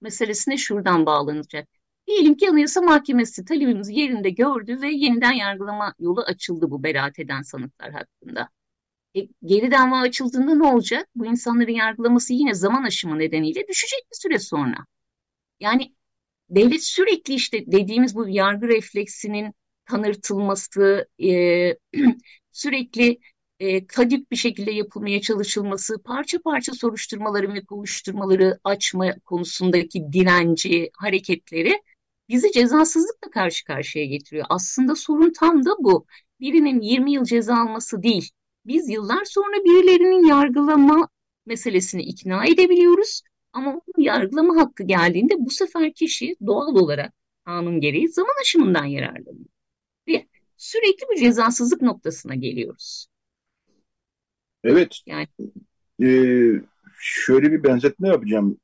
[0.00, 1.68] meselesine şuradan bağlanacak.
[2.06, 7.42] Diyelim ki Anayasa Mahkemesi talebimizi yerinde gördü ve yeniden yargılama yolu açıldı bu beraat eden
[7.42, 8.48] sanıklar hakkında.
[9.16, 11.08] E, geri dava açıldığında ne olacak?
[11.14, 14.76] Bu insanların yargılaması yine zaman aşımı nedeniyle düşecek bir süre sonra.
[15.60, 15.94] Yani
[16.50, 19.54] devlet sürekli işte dediğimiz bu yargı refleksinin
[19.86, 21.30] tanırtılması, e,
[22.52, 23.18] sürekli
[23.60, 31.82] e, kadip bir şekilde yapılmaya çalışılması, parça parça soruşturmaları ve kovuşturmaları açma konusundaki direnci, hareketleri
[32.28, 34.46] bizi cezasızlıkla karşı karşıya getiriyor.
[34.50, 36.06] Aslında sorun tam da bu.
[36.40, 38.30] Birinin 20 yıl ceza alması değil.
[38.66, 41.08] Biz yıllar sonra birilerinin yargılama
[41.46, 43.22] meselesini ikna edebiliyoruz.
[43.52, 47.12] Ama yargılama hakkı geldiğinde bu sefer kişi doğal olarak
[47.44, 49.46] kanun gereği zaman aşımından yararlanıyor.
[50.08, 53.06] Ve sürekli bir cezasızlık noktasına geliyoruz.
[54.64, 54.98] Evet.
[55.06, 55.26] Yani
[56.02, 56.52] Ee,
[57.00, 58.58] şöyle bir benzetme yapacağım.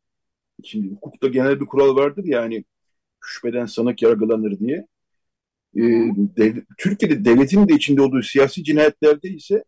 [0.65, 2.65] Şimdi hukukta genel bir kural vardır yani
[3.21, 4.87] şüpheden sanık yargılanır diye.
[5.77, 5.81] Ee,
[6.37, 9.65] dev- Türkiye'de devletin de içinde olduğu siyasi cinayetlerde ise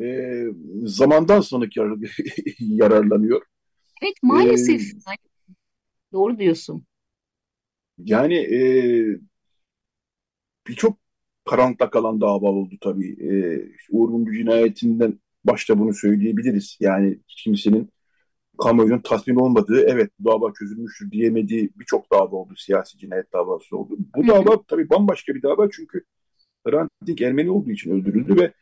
[0.00, 0.44] e,
[0.84, 1.98] zamandan sanık yar-
[2.58, 3.42] yararlanıyor.
[4.02, 4.92] evet Ee, maalesef yani
[6.12, 6.86] doğru diyorsun.
[7.98, 8.60] yani e,
[10.66, 10.98] birçok
[11.50, 13.16] karanlıkta kalan dava oldu tabii.
[13.20, 16.76] Ee, işte Uğur Mumcu cinayetinden başta bunu söyleyebiliriz.
[16.80, 17.88] Yani kimsenin
[18.58, 22.54] kamuoyunun tatmin olmadığı, evet dava çözülmüştür diyemediği birçok dava oldu.
[22.56, 23.96] Siyasi cinayet davası oldu.
[24.16, 26.04] Bu dava tabii bambaşka bir dava çünkü
[26.66, 28.52] Hrant Dink Ermeni olduğu için öldürüldü ve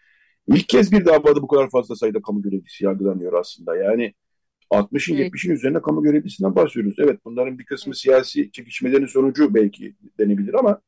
[0.49, 3.77] ilk kez bir davada bu kadar fazla sayıda kamu görevlisi yargılanıyor aslında.
[3.77, 4.15] Yani
[4.71, 6.97] 60'ın Evet, 70'in üzerinde kamu görevlisinden bahsediyoruz.
[6.99, 10.81] Evet bunların bir kısmı evet, siyasi çekişmelerin sonucu belki denebilir ama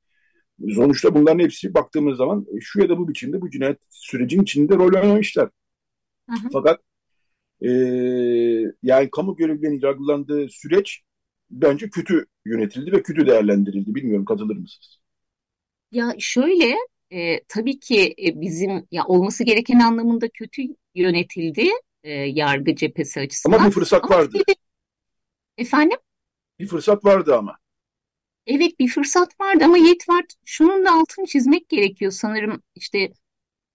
[0.75, 4.95] sonuçta bunların hepsi baktığımız zaman şu ya da bu biçimde bu cinayet sürecin içinde rol
[5.03, 5.51] oynamışlar.
[6.31, 6.49] hı hı.
[6.53, 6.81] Fakat
[7.63, 7.69] e,
[8.83, 11.03] yani kamu görevlilerinin yargılandığı süreç
[11.51, 13.95] bence kötü yönetildi ve kötü değerlendirildi.
[13.95, 14.99] Bilmiyorum katılır mısınız?
[15.91, 16.77] Ya şöyle
[17.13, 20.63] e, tabii ki e, bizim ya olması gereken anlamında kötü
[20.95, 21.69] yönetildi
[22.05, 23.71] e, yargı cephesi Ama bir açısından.
[23.71, 24.39] fırsat Ama vardı.
[24.49, 24.57] bir
[25.59, 25.99] efendim
[26.59, 27.59] Bir fırsat vardı ama.
[28.47, 30.25] evet bir fırsat vardı ama yet var.
[30.45, 33.13] Şunun da altını çizmek gerekiyor sanırım işte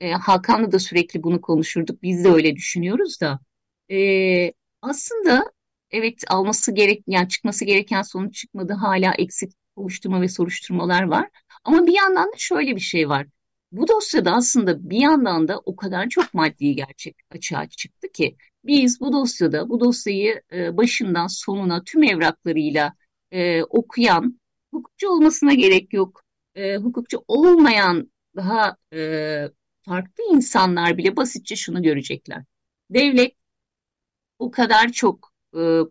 [0.01, 2.03] e, Hakan'la da sürekli bunu konuşurduk.
[2.03, 3.39] Biz de öyle düşünüyoruz da.
[3.91, 5.51] E, aslında
[5.91, 8.73] evet alması gerek yani çıkması gereken sonuç çıkmadı.
[8.73, 11.29] Hala eksik kovuşturma ve soruşturmalar var.
[11.63, 13.27] Ama bir yandan da şöyle bir şey var.
[13.71, 19.01] Bu dosyada aslında bir yandan da o kadar çok maddi gerçek açığa çıktı ki biz
[19.01, 22.93] bu dosyada bu dosyayı e, başından sonuna tüm evraklarıyla
[23.31, 24.39] e, okuyan
[24.71, 26.23] hukukçu olmasına gerek yok.
[26.55, 28.77] E, hukukçu olmayan daha
[29.85, 32.43] farklı insanlar bile basitçe şunu görecekler.
[32.89, 33.35] Devlet
[34.39, 35.31] o kadar çok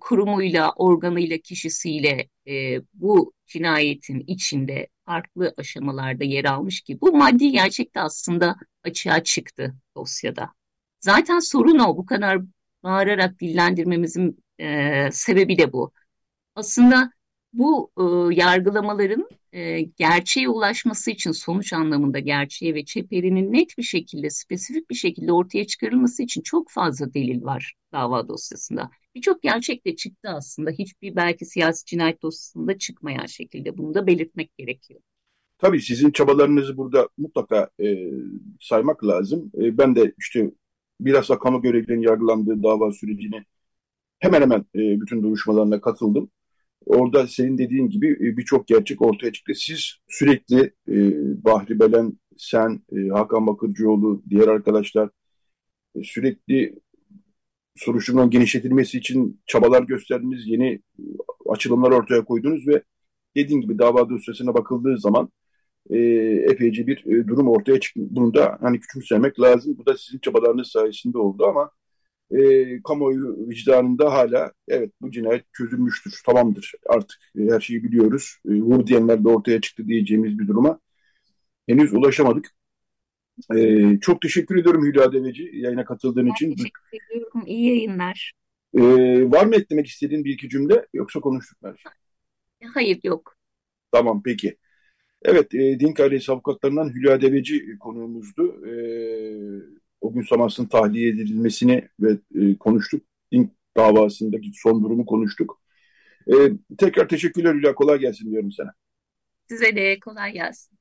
[0.00, 2.28] kurumuyla, organıyla, kişisiyle
[2.94, 9.74] bu cinayetin içinde farklı aşamalarda yer almış ki bu maddi gerçek de aslında açığa çıktı
[9.96, 10.52] dosyada.
[11.00, 11.96] Zaten sorun o.
[11.96, 12.38] Bu kadar
[12.82, 15.92] bağırarak dillendirmemizin e, sebebi de bu.
[16.54, 17.10] Aslında
[17.52, 24.30] bu e, yargılamaların e, gerçeğe ulaşması için sonuç anlamında gerçeğe ve çeperinin net bir şekilde,
[24.30, 28.90] spesifik bir şekilde ortaya çıkarılması için çok fazla delil var dava dosyasında.
[29.14, 30.70] Birçok gerçek de çıktı aslında.
[30.70, 35.00] Hiçbir belki siyasi cinayet dosyasında çıkmayan şekilde bunu da belirtmek gerekiyor.
[35.58, 37.96] Tabii sizin çabalarınızı burada mutlaka e,
[38.60, 39.52] saymak lazım.
[39.58, 40.50] E, ben de işte
[41.00, 43.44] bilhassa kamu görevlilerinin yargılandığı dava sürecini
[44.18, 46.30] hemen hemen e, bütün duruşmalarına katıldım.
[46.86, 49.52] Orada senin dediğin gibi e, birçok gerçek ortaya çıktı.
[49.54, 50.94] Siz sürekli e,
[51.44, 55.10] Bahri Belen, sen, e, Hakan Bakırcıoğlu, diğer arkadaşlar
[56.02, 56.80] sürekli
[57.76, 60.80] soruşturmanın genişletilmesi için çabalar gösterdiniz, yeni
[61.48, 62.82] açılımlar ortaya koydunuz ve
[63.36, 65.30] dediğin gibi dava dosyasına bakıldığı zaman
[65.90, 65.98] e,
[66.50, 68.00] epeyce bir e, durum ortaya çıktı.
[68.10, 69.76] Bunu da hani küçümsemek lazım.
[69.78, 71.70] Bu da sizin çabalarınız sayesinde oldu ama
[72.30, 78.36] e, kamuoyu vicdanında hala evet bu cinayet çözülmüştür, tamamdır artık e, her şeyi biliyoruz.
[78.48, 80.80] E, vur diyenler de ortaya çıktı diyeceğimiz bir duruma
[81.68, 82.50] henüz ulaşamadık.
[83.56, 86.56] E, çok teşekkür ediyorum Hülya Deveci yayına katıldığın Ben için.
[86.56, 87.42] teşekkür ediyorum.
[87.46, 88.32] İyi yayınlar.
[88.74, 88.82] E,
[89.30, 92.70] var mı eklemek istediğin bir iki cümle yoksa konuştuk mu her şeyi?
[92.74, 93.36] Hayır yok.
[93.92, 94.56] Tamam peki.
[95.22, 98.66] Evet, e, Dink ailesi avukatlarından Hülya Deveci konuğumuzdu.
[98.66, 98.72] E,
[100.00, 103.02] o gün Samas'ın tahliye edilmesini ve e, konuştuk.
[103.32, 105.60] Dink davasındaki son durumu konuştuk.
[106.26, 106.34] E,
[106.78, 108.74] tekrar teşekkürler Hülya, kolay gelsin diyorum sana.
[109.48, 110.76] Size de kolay gelsin.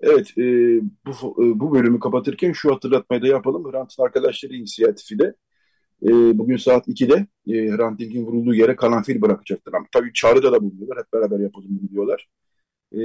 [0.00, 0.42] Evet, e,
[1.06, 3.72] bu, e, bu bölümü kapatırken şu hatırlatmayı da yapalım.
[3.72, 5.34] Hrant'ın arkadaşları inisiyatifi de
[6.02, 9.74] e, bugün saat 2'de e, Hrant Dink'in vurulduğu yere karanfil bırakacaklar.
[9.74, 10.98] Ama tabii çağrıda da bulunuyorlar.
[10.98, 12.28] Hep beraber yapalım diyorlar.
[12.92, 12.98] E,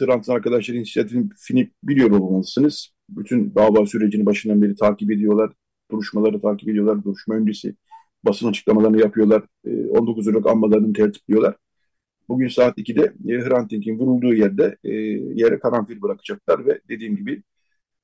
[0.00, 2.93] Hrant'ın arkadaşları inisiyatifini biliyor olmalısınız.
[3.08, 5.52] Bütün dava sürecini başından beri takip ediyorlar.
[5.90, 7.04] Duruşmaları takip ediyorlar.
[7.04, 7.74] Duruşma öncesi
[8.24, 9.42] basın açıklamalarını yapıyorlar.
[9.64, 11.56] E, 19 Ocak anmalarını tertipliyorlar.
[12.28, 14.92] Bugün saat 2'de e, Hrant Dink'in vurulduğu yerde e,
[15.34, 17.42] yere karanfil bırakacaklar ve dediğim gibi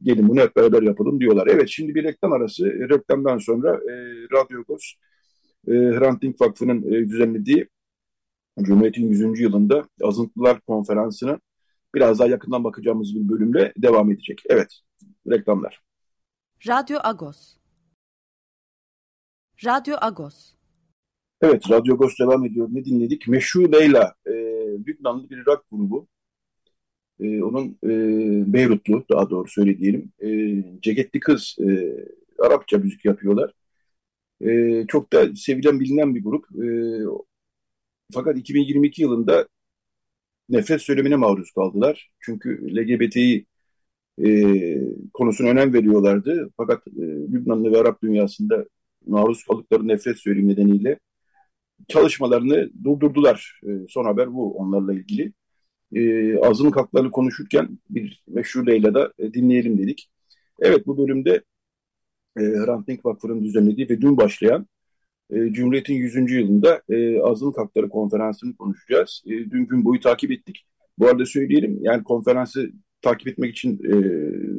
[0.02, 1.46] gelin bunu hep beraber yapalım diyorlar.
[1.46, 2.88] Evet şimdi bir reklam arası.
[2.88, 3.92] Reklamdan sonra e,
[4.32, 4.92] Radyo Agos
[5.68, 7.68] e, Hrant Dink Vakfı'nın e, düzenlediği
[8.62, 9.40] Cumhuriyet'in 100.
[9.40, 11.40] yılında Azıntılar Konferansı'na
[11.94, 14.42] biraz daha yakından bakacağımız bir bölümle devam edecek.
[14.48, 14.80] Evet,
[15.30, 15.80] reklamlar.
[16.68, 17.56] Radyo Agos
[19.64, 20.54] Radyo Agos
[21.42, 22.68] Evet, Radyo Agos devam ediyor.
[22.72, 23.28] Ne dinledik?
[23.28, 24.32] Meşhur Leyla, e,
[24.86, 26.08] Lübnanlı bir rock grubu.
[27.20, 27.88] E, onun e,
[28.52, 30.12] Beyrutlu, daha doğru söyleyelim.
[30.22, 30.28] E,
[30.82, 31.96] ceketli kız, e,
[32.38, 33.52] Arapça müzik yapıyorlar.
[34.40, 36.44] E, çok da sevilen, bilinen bir grup.
[36.64, 36.66] E,
[38.14, 39.48] fakat 2022 yılında
[40.50, 42.10] nefret söylemine maruz kaldılar.
[42.20, 43.46] Çünkü LGBT'yi
[44.24, 44.28] e,
[45.12, 46.50] konusuna önem veriyorlardı.
[46.56, 48.64] Fakat e, Lübnanlı ve Arap dünyasında
[49.06, 50.98] maruz kaldıkları nefret söylemi nedeniyle
[51.88, 53.60] çalışmalarını durdurdular.
[53.66, 55.32] E, son haber bu onlarla ilgili.
[55.94, 60.10] E, azınlık haklarını konuşurken bir meşhur Leyla'da e, dinleyelim dedik.
[60.60, 61.42] Evet bu bölümde
[62.36, 64.66] e, Hrant Dink Vakfı'nın düzenlediği ve dün başlayan
[65.32, 66.30] e, Cumhuriyet'in 100.
[66.30, 69.22] yılında e, Azınlık Hakları Konferansı'nı konuşacağız.
[69.26, 70.66] E, dün gün boyu takip ettik.
[70.98, 72.70] Bu arada söyleyelim yani konferansı
[73.02, 73.94] takip etmek için e,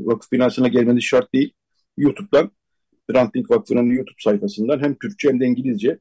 [0.06, 1.54] vakıf binasına gelmeniz şart değil.
[1.98, 2.52] YouTube'dan
[3.12, 6.00] Hrant Dink Vakfı'nın YouTube sayfasından hem Türkçe hem de İngilizce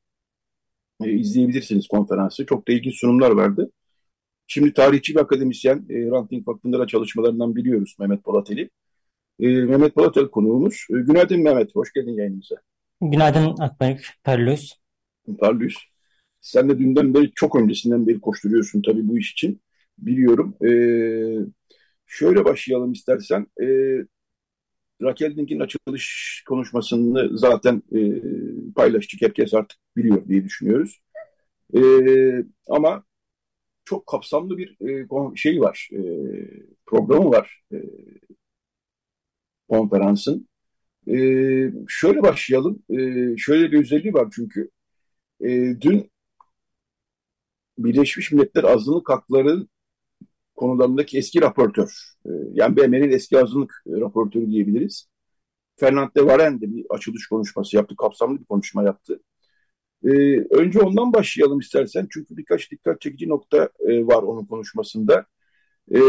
[1.05, 2.47] e, izleyebilirsiniz konferansı.
[2.47, 3.71] Çok da ilginç sunumlar vardı.
[4.47, 8.71] Şimdi tarihçi bir akademisyen, e, Hrant Dink Vakfı'nda da çalışmalarından biliyoruz Mehmet Polateli.
[9.39, 10.87] Mehmet Polatel konuğumuz.
[10.91, 12.57] Günaydın Mehmet, hoş geldin yayınımıza.
[13.01, 14.73] Günaydın Akbayık, Parlus.
[15.39, 15.75] Parlus.
[16.41, 19.61] Sen de dünden beri, çok öncesinden beri koşturuyorsun tabii bu iş için.
[19.99, 20.57] Biliyorum.
[20.65, 20.71] E,
[22.07, 23.47] şöyle başlayalım istersen.
[23.63, 23.67] E,
[25.03, 28.01] Raquel Dink'in açılış konuşmasını zaten e,
[28.75, 29.23] paylaştık.
[29.23, 31.01] Herkes artık biliyor diye düşünüyoruz.
[31.77, 31.81] E,
[32.69, 33.05] ama
[33.85, 34.77] çok kapsamlı bir
[35.33, 35.89] e, şey var.
[35.93, 36.01] E,
[36.87, 37.63] programı var.
[37.73, 37.77] E,
[39.69, 40.49] konferansın.
[41.09, 41.15] E,
[41.89, 42.83] şöyle başlayalım.
[42.91, 42.97] E,
[43.37, 44.71] şöyle bir özelliği var çünkü.
[45.41, 45.49] E,
[45.81, 46.11] dün
[47.79, 49.67] Birleşmiş Milletler Azınlık Hakları
[50.57, 55.09] konularındaki eski raportör, e, yani BM'nin eski azınlık raportörü diyebiliriz.
[55.77, 59.21] Fernand de Varen de bir açılış konuşması yaptı, kapsamlı bir konuşma yaptı.
[60.05, 60.11] E,
[60.51, 65.27] önce ondan başlayalım istersen çünkü birkaç dikkat çekici nokta e, var onun konuşmasında.
[65.95, 66.01] E,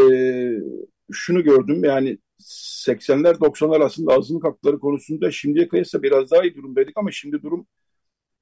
[1.12, 6.98] şunu gördüm yani 80'ler 90'lar arasında azınlık hakları konusunda şimdiye kıyasla biraz daha iyi durumdaydık
[6.98, 7.68] ama şimdi durum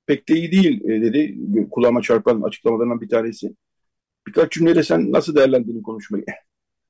[0.06, 1.38] pek de iyi değil e, dedi.
[1.72, 3.56] Kulağıma çarpan açıklamalarından bir tanesi.
[4.28, 6.26] Birkaç cümleyle sen nasıl değerlendirdin konuşmayı?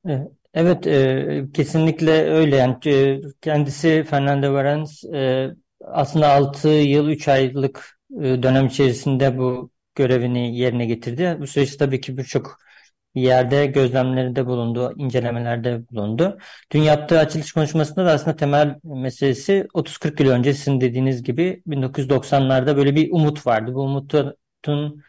[0.53, 2.55] Evet, e, kesinlikle öyle.
[2.55, 5.49] Yani e, kendisi Fernando Varens e,
[5.81, 11.37] aslında 6 yıl 3 aylık e, dönem içerisinde bu görevini yerine getirdi.
[11.39, 12.57] Bu süreç tabii ki birçok
[13.15, 16.37] yerde gözlemlerinde bulundu, incelemelerde bulundu.
[16.71, 22.77] Dün yaptığı açılış konuşmasında da aslında temel meselesi 30-40 yıl önce sizin dediğiniz gibi 1990'larda
[22.77, 23.73] böyle bir umut vardı.
[23.75, 25.03] Bu umutun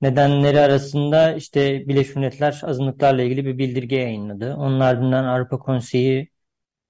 [0.00, 4.54] nedenleri arasında işte Birleşmiş Milletler azınlıklarla ilgili bir bildirge yayınladı.
[4.54, 6.28] Onun ardından Avrupa Konseyi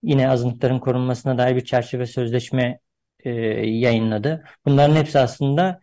[0.02, 2.80] yine azınlıkların korunmasına dair bir çerçeve sözleşme
[3.24, 3.30] e,
[3.66, 4.44] yayınladı.
[4.66, 5.80] Bunların hepsi aslında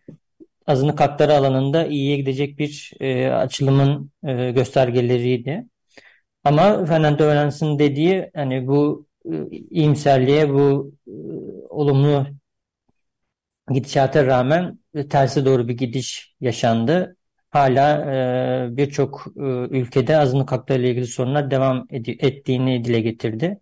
[0.67, 5.65] azınlık hakları alanında iyiye gidecek bir e, açılımın e, göstergeleriydi.
[6.43, 11.11] Ama Fernando Öğrensin dediği hani bu e, iyimserliğe, bu e,
[11.69, 12.27] olumlu
[13.73, 17.15] gidişata rağmen terse doğru bir gidiş yaşandı.
[17.49, 18.05] Hala
[18.73, 19.41] e, birçok e,
[19.79, 23.59] ülkede azınlık hakları ile ilgili sorunlar devam ettiğini dile getirdi.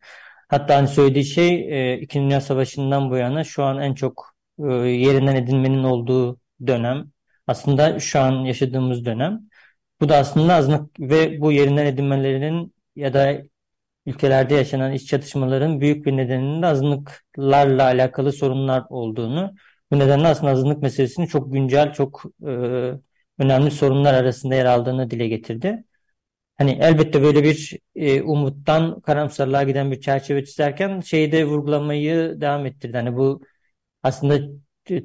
[0.47, 1.49] Hatta hani söylediği şey
[1.93, 7.11] e, İkinci Dünya Savaşı'ndan bu yana şu an en çok e, yerinden edinmenin olduğu dönem.
[7.47, 9.41] Aslında şu an yaşadığımız dönem.
[10.01, 13.41] Bu da aslında azınlık ve bu yerinden edinmelerinin ya da
[14.05, 19.55] ülkelerde yaşanan iç çatışmaların büyük bir nedeninin de azınlıklarla alakalı sorunlar olduğunu
[19.91, 22.49] bu nedenle aslında azınlık meselesini çok güncel, çok e,
[23.39, 25.83] önemli sorunlar arasında yer aldığını dile getirdi.
[26.57, 32.65] Hani elbette böyle bir e, umuttan karamsarlığa giden bir çerçeve çizerken şeyi de vurgulamayı devam
[32.65, 32.97] ettirdi.
[32.97, 33.41] Hani bu
[34.03, 34.39] aslında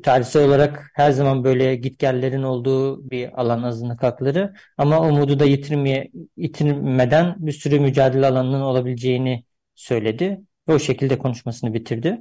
[0.03, 6.11] tarihsel olarak her zaman böyle gitgellerin olduğu bir alan azınlık hakları ama umudu da yitirmeye,
[6.37, 12.18] yitirmeden bir sürü mücadele alanının olabileceğini söyledi ve o şekilde konuşmasını bitirdi.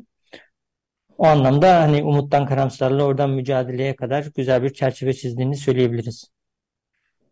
[1.18, 6.32] O anlamda hani umuttan karamsarlığa oradan mücadeleye kadar güzel bir çerçeve çizdiğini söyleyebiliriz.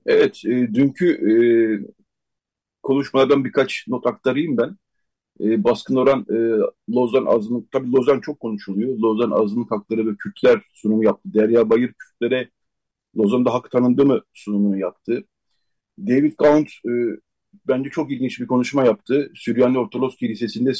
[0.05, 1.33] Evet, e, dünkü e,
[2.83, 4.77] konuşmalardan birkaç not aktarayım ben.
[5.39, 6.37] E, baskın oran e,
[6.93, 8.97] Lozan azınlık, tabii Lozan çok konuşuluyor.
[8.97, 11.33] Lozan azınlık hakları ve Kürtler sunumu yaptı.
[11.33, 12.49] Derya Bayır Kürtlere
[13.17, 15.23] Lozan'da hak tanındı mı sunumunu yaptı.
[15.99, 16.91] David Count e,
[17.67, 19.31] bence çok ilginç bir konuşma yaptı.
[19.35, 20.71] Süryani Ortodoks Kilisesi'nde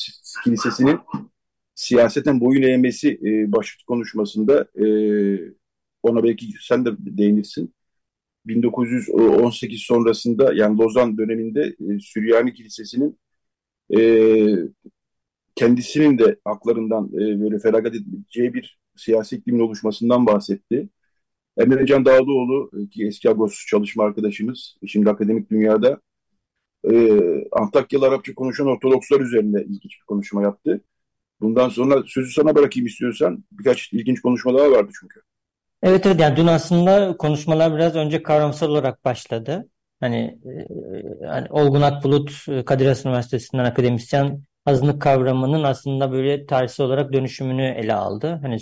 [0.44, 1.00] kilisesinin
[1.76, 4.86] siyaseten boyun eğmesi e, başlık konuşmasında e,
[6.04, 7.74] ona belki sen de değinirsin.
[8.46, 13.20] 1918 sonrasında yani Lozan döneminde e, Süryani Kilisesi'nin
[13.98, 14.02] e,
[15.56, 20.90] kendisinin de haklarından e, böyle feragat edileceği bir siyasi iklimin oluşmasından bahsetti.
[21.58, 26.02] Emrecan Dağlıoğlu ki eski Agos çalışma arkadaşımız, şimdi akademik dünyada
[26.92, 27.20] e,
[27.52, 30.82] Antakyalı Arapça konuşan Ortodokslar üzerinde ilginç bir konuşma yaptı.
[31.42, 33.44] Bundan sonra sözü sana bırakayım istiyorsan.
[33.52, 35.22] Birkaç ilginç konuşma daha vardı çünkü.
[35.84, 39.70] Evet evet yani dün aslında konuşmalar biraz önce kavramsal olarak başladı.
[40.02, 40.40] Hani,
[41.22, 47.14] e, hani Olgun Akbulut e, Kadir Has Üniversitesi'nden akademisyen azınlık kavramının aslında böyle tarihsel olarak
[47.14, 48.40] dönüşümünü ele aldı.
[48.42, 48.58] Hani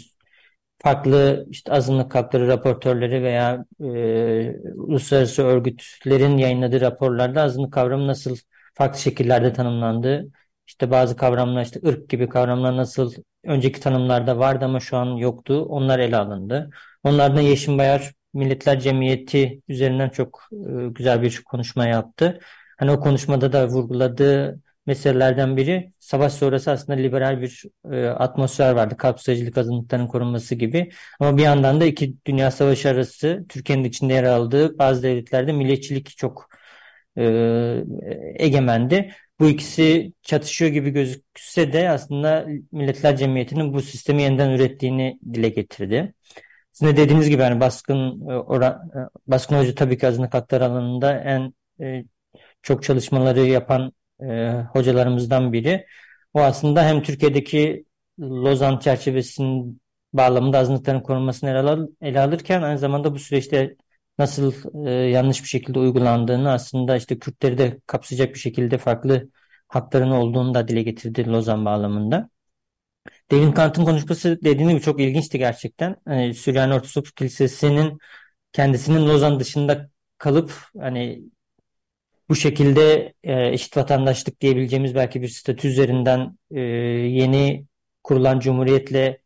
[0.80, 8.36] farklı işte azınlık hakları raportörleri veya e, uluslararası örgütlerin yayınladığı raporlarda azınlık kavramı nasıl
[8.74, 10.32] farklı şekillerde tanımlandı.
[10.68, 13.14] İşte bazı kavramlar işte ırk gibi kavramlar nasıl
[13.44, 15.66] önceki tanımlarda vardı ama şu an yoktu.
[15.70, 16.70] Onlar ele alındı.
[17.04, 22.40] Onlardan Yeşim Bayar Milletler Cemiyeti üzerinden çok e, güzel bir konuşma yaptı.
[22.78, 28.98] Hani o konuşmada da vurguladığı meselelerden biri savaş sonrası aslında liberal bir e, atmosfer vardı.
[28.98, 30.92] Kapsayıcılık azınlıkların korunması gibi.
[31.20, 36.18] Ama bir yandan da iki dünya savaşı arası Türkiye'nin içinde yer aldığı bazı devletlerde milliyetçilik
[36.18, 36.50] çok
[37.18, 37.24] e,
[38.36, 39.12] egemendi.
[39.40, 46.14] Bu ikisi çatışıyor gibi gözükse de aslında Milletler Cemiyeti'nin bu sistemi yeniden ürettiğini dile getirdi.
[46.80, 50.66] Sizin de dediğiniz gibi yani baskın e, oran, e, baskın hoca tabii ki azınlık hakları
[50.66, 52.06] alanında en e,
[52.62, 53.94] çok çalışmaları yapan
[54.74, 55.86] hocalarımızdan biri.
[56.34, 57.86] O aslında hem Türkiye'deki
[58.20, 59.82] Lozan çerçevesinin
[60.14, 63.76] bağlamında azınlıkların korunmasını ele, al ele alırken aynı zamanda bu süreçte
[64.20, 64.54] nasıl
[65.12, 69.30] yanlış bir şekilde uygulandığını aslında işte Kürtleri de kapsayacak bir şekilde farklı
[69.68, 72.30] hakların olduğunu da dile getirdi Lozan bağlamında.
[73.32, 75.96] David Kant'ın konuşması dediğim gibi çok ilginçti gerçekten.
[76.08, 77.98] Yani Süryani Ortodoks Kilisesi'nin
[78.54, 81.22] kendisinin Lozan dışında kalıp hani
[82.30, 87.66] bu şekilde e, eşit vatandaşlık diyebileceğimiz belki bir statü üzerinden e, yeni
[88.04, 89.22] kurulan cumhuriyetle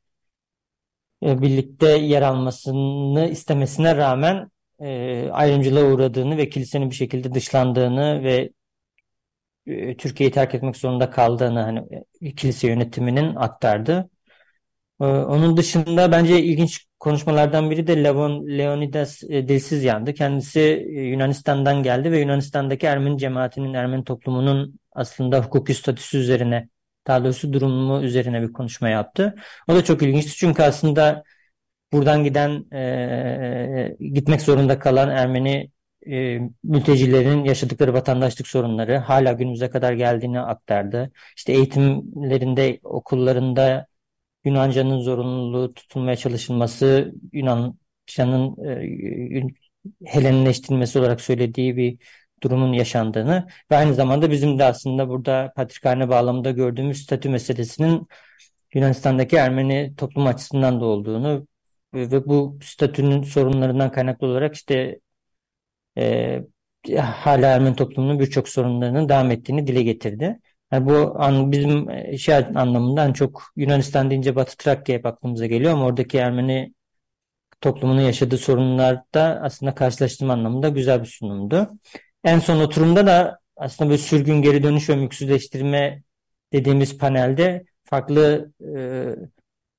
[1.23, 8.49] e, birlikte yer almasını istemesine rağmen e, ayrımcılığa uğradığını ve kilisenin bir şekilde dışlandığını ve
[9.68, 11.84] e, Türkiye'yi terk etmek zorunda kaldığını hani
[12.22, 14.09] e, kilise yönetiminin aktardı.
[15.01, 20.14] E, onun dışında bence ilginç konuşmalardan biri de Levon Leonidas Dilsiz yandı.
[20.14, 20.59] Kendisi
[20.91, 26.70] Yunanistan'dan geldi ve Yunanistan'daki Ermeni cemaatinin, Ermeni toplumunun aslında hukuki statüsü üzerine,
[27.07, 29.36] daha doğrusu durumu üzerine bir konuşma yaptı.
[29.68, 31.24] O da çok ilginçti çünkü aslında
[31.93, 35.72] buradan giden, e, gitmek zorunda kalan Ermeni
[36.11, 41.11] e, mültecilerin yaşadıkları vatandaşlık sorunları hala günümüze kadar geldiğini aktardı.
[41.37, 43.87] İşte eğitimlerinde, okullarında
[44.45, 49.47] Yunanca'nın zorunluluğu tutulmaya çalışılması, Yunanca'nın e,
[50.05, 51.97] Helenleştirilmesi olarak söylediği bir
[52.43, 58.07] durumun yaşandığını ve aynı zamanda bizim de aslında burada patrikhane bağlamında gördüğümüz statü meselesinin
[58.73, 61.47] Yunanistan'daki Ermeni toplum açısından da olduğunu
[61.93, 64.99] ve bu statünün sorunlarından kaynaklı olarak işte
[65.97, 66.41] e,
[66.99, 70.39] hala Ermeni toplumunun birçok sorunlarının devam ettiğini dile getirdi.
[70.71, 75.73] Yani bu an, bizim e, şey anlamından çok Yunanistan deyince Batı Trakya hep aklımıza geliyor
[75.73, 76.73] ama oradaki Ermeni
[77.61, 81.69] toplumunun yaşadığı sorunlar da aslında karşılaştırma anlamında güzel bir sunumdu.
[82.23, 86.03] En son oturumda da aslında böyle sürgün geri dönüş ve mülksüzleştirme
[86.53, 88.79] dediğimiz panelde farklı e,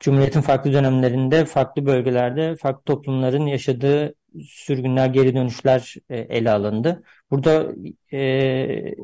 [0.00, 4.14] Cumhuriyet'in farklı dönemlerinde, farklı bölgelerde, farklı toplumların yaşadığı
[4.49, 7.03] sürgünler, geri dönüşler e, ele alındı.
[7.30, 7.72] Burada
[8.12, 8.95] e,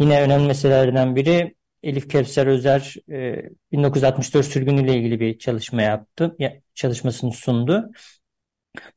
[0.00, 3.42] Yine önemli meselelerden biri Elif Kevser Özer e,
[3.72, 6.36] 1964 sürgünüyle ilgili bir çalışma yaptı,
[6.74, 7.90] çalışmasını sundu.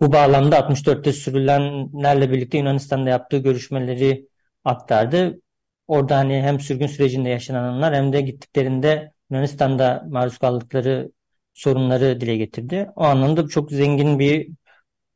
[0.02, 4.28] Bu bağlamda 64'te sürülenlerle birlikte Yunanistan'da yaptığı görüşmeleri
[4.66, 5.42] aktardı.
[5.88, 11.12] Orada hani hem sürgün sürecinde yaşananlar hem de gittiklerinde Yunanistan'da maruz kaldıkları
[11.54, 12.90] sorunları dile getirdi.
[12.96, 14.50] O anlamda çok zengin bir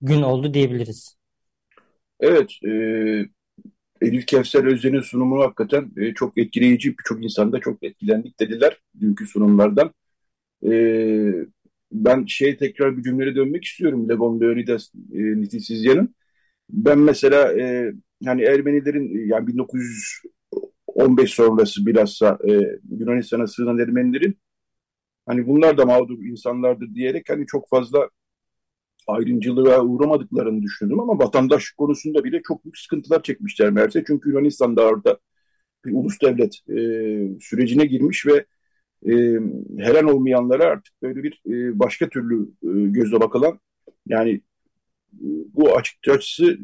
[0.01, 1.15] gün oldu diyebiliriz.
[2.19, 2.71] Evet, e,
[4.01, 6.97] Elif Kevser Özden'in sunumu hakikaten e, çok etkileyici.
[6.97, 9.93] Birçok insan da çok etkilendik dediler dünkü sunumlardan.
[10.65, 10.71] E,
[11.91, 14.09] ben şey tekrar bir cümleye dönmek istiyorum.
[14.09, 16.15] Levon Leonidas e, Nitisizya'nın.
[16.69, 17.93] Ben mesela e,
[18.25, 22.51] hani Ermenilerin yani 1915 sonrası bilhassa e,
[22.99, 24.37] Yunanistan'a sığınan Ermenilerin
[25.25, 28.09] hani bunlar da mağdur insanlardır diyerek hani çok fazla
[29.11, 34.03] ayrımcılığa uğramadıklarını düşündüm ama vatandaş konusunda bile çok büyük sıkıntılar çekmişler meğerse.
[34.07, 35.19] Çünkü Yunanistan da orada
[35.85, 36.75] bir ulus devlet e,
[37.39, 38.45] sürecine girmiş ve
[39.07, 39.13] e,
[39.79, 43.59] helen olmayanlara artık böyle bir e, başka türlü e, gözle bakılan
[44.07, 44.31] yani
[45.13, 46.57] e, bu açıkçası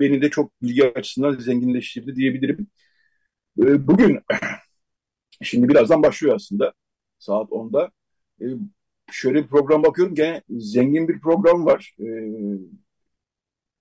[0.00, 2.66] beni de çok bilgi açısından zenginleştirdi diyebilirim.
[3.58, 4.20] E, bugün
[5.42, 6.72] şimdi birazdan başlıyor aslında
[7.18, 7.90] saat 10'da.
[8.40, 8.46] E,
[9.12, 11.96] şöyle bir program bakıyorum gene zengin bir program var.
[12.00, 12.06] E,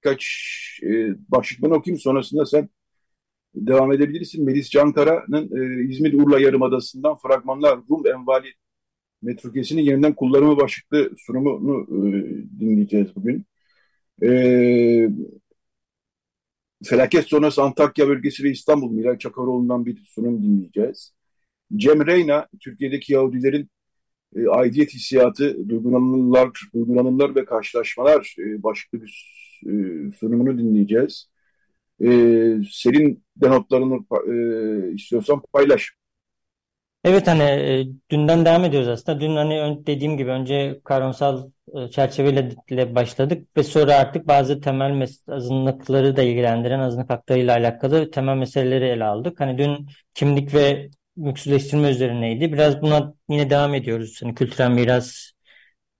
[0.01, 0.25] kaç
[0.83, 2.69] e, başlıklarını okuyayım sonrasında sen
[3.55, 4.45] devam edebilirsin.
[4.45, 8.53] Melis Cankara'nın e, İzmir Urla Yarımadası'ndan fragmanlar Rum Envali
[9.21, 12.11] Metrukesi'nin yeniden kullanımı başlıklı sunumunu e,
[12.59, 13.45] dinleyeceğiz bugün.
[14.23, 14.29] E,
[16.83, 21.13] felaket sonrası Antakya bölgesi ve İstanbul Miray Çakaroğlu'ndan bir sunum dinleyeceğiz.
[21.75, 23.69] Cem Reyna, Türkiye'deki Yahudilerin
[24.35, 29.71] e, aidiyet hissiyatı, duygulanımlar, duygulanımlar ve karşılaşmalar e, başlıklı bir e,
[30.11, 31.29] sunumunu dinleyeceğiz.
[32.01, 32.07] E,
[32.71, 35.91] senin de notlarını e, istiyorsan paylaş.
[37.03, 39.19] Evet hani e, dünden devam ediyoruz aslında.
[39.19, 46.15] Dün hani dediğim gibi önce kavramsal e, çerçeveyle başladık ve sonra artık bazı temel azınlıkları
[46.15, 49.39] da ilgilendiren azınlık haklarıyla alakalı temel meseleleri ele aldık.
[49.39, 50.89] Hani dün kimlik ve
[51.19, 52.53] mülksüzleştirme üzerineydi.
[52.53, 54.19] Biraz buna yine devam ediyoruz.
[54.23, 55.31] Hani kültürel miras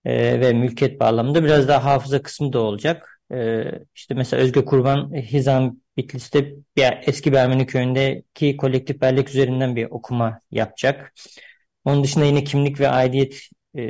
[0.06, 3.22] e, ve mülkiyet bağlamında biraz daha hafıza kısmı da olacak.
[3.34, 3.64] E,
[3.96, 9.86] işte mesela Özge Kurban Hizam Bitlis'te bir eski bir Ermeni köyündeki kolektif bellek üzerinden bir
[9.90, 11.14] okuma yapacak.
[11.86, 13.84] Onun dışında yine kimlik ve aidiyet e,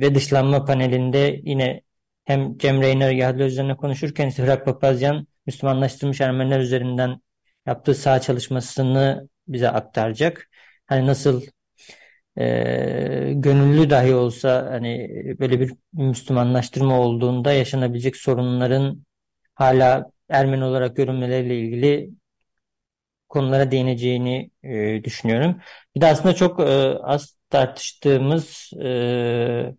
[0.00, 1.82] ve dışlanma panelinde yine
[2.24, 7.20] hem Cem Reyner Yahudiler üzerine konuşurken Sıhrak Papazyan Müslümanlaştırmış Ermeniler üzerinden
[7.66, 10.48] yaptığı sağ çalışmasını bize aktaracak.
[10.86, 11.42] Hani nasıl
[12.38, 15.08] e, gönüllü dahi olsa hani
[15.40, 19.06] böyle bir Müslümanlaştırma olduğunda yaşanabilecek sorunların
[19.54, 22.10] hala Ermeni olarak görünmeleriyle ilgili
[23.28, 25.60] konulara değineceğini e, düşünüyorum.
[25.96, 26.64] Bir de aslında çok e,
[27.02, 29.74] az tartıştığımız e,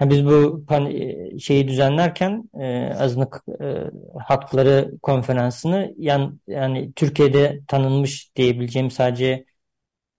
[0.00, 3.74] biz bu e, şeyi düzenlerken e, azınlık e,
[4.18, 9.44] hakları konferansını yan, yani Türkiye'de tanınmış diyebileceğim sadece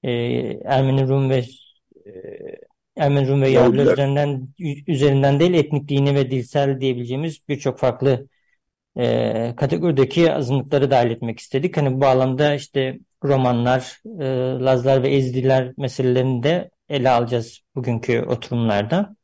[0.03, 0.11] e,
[0.65, 1.45] Ermeni Rum ve
[2.05, 2.11] e,
[2.97, 4.47] Ermeni Rum ve Yahudiler üzerinden
[4.87, 8.27] üzerinden değil etnik dini ve dilsel diyebileceğimiz birçok farklı
[8.97, 11.77] e, kategorideki azınlıkları dahil etmek istedik.
[11.77, 14.25] Hani bu bağlamda işte Romanlar, e,
[14.65, 19.15] Lazlar ve Ezidiler meselelerini de ele alacağız bugünkü oturumlarda.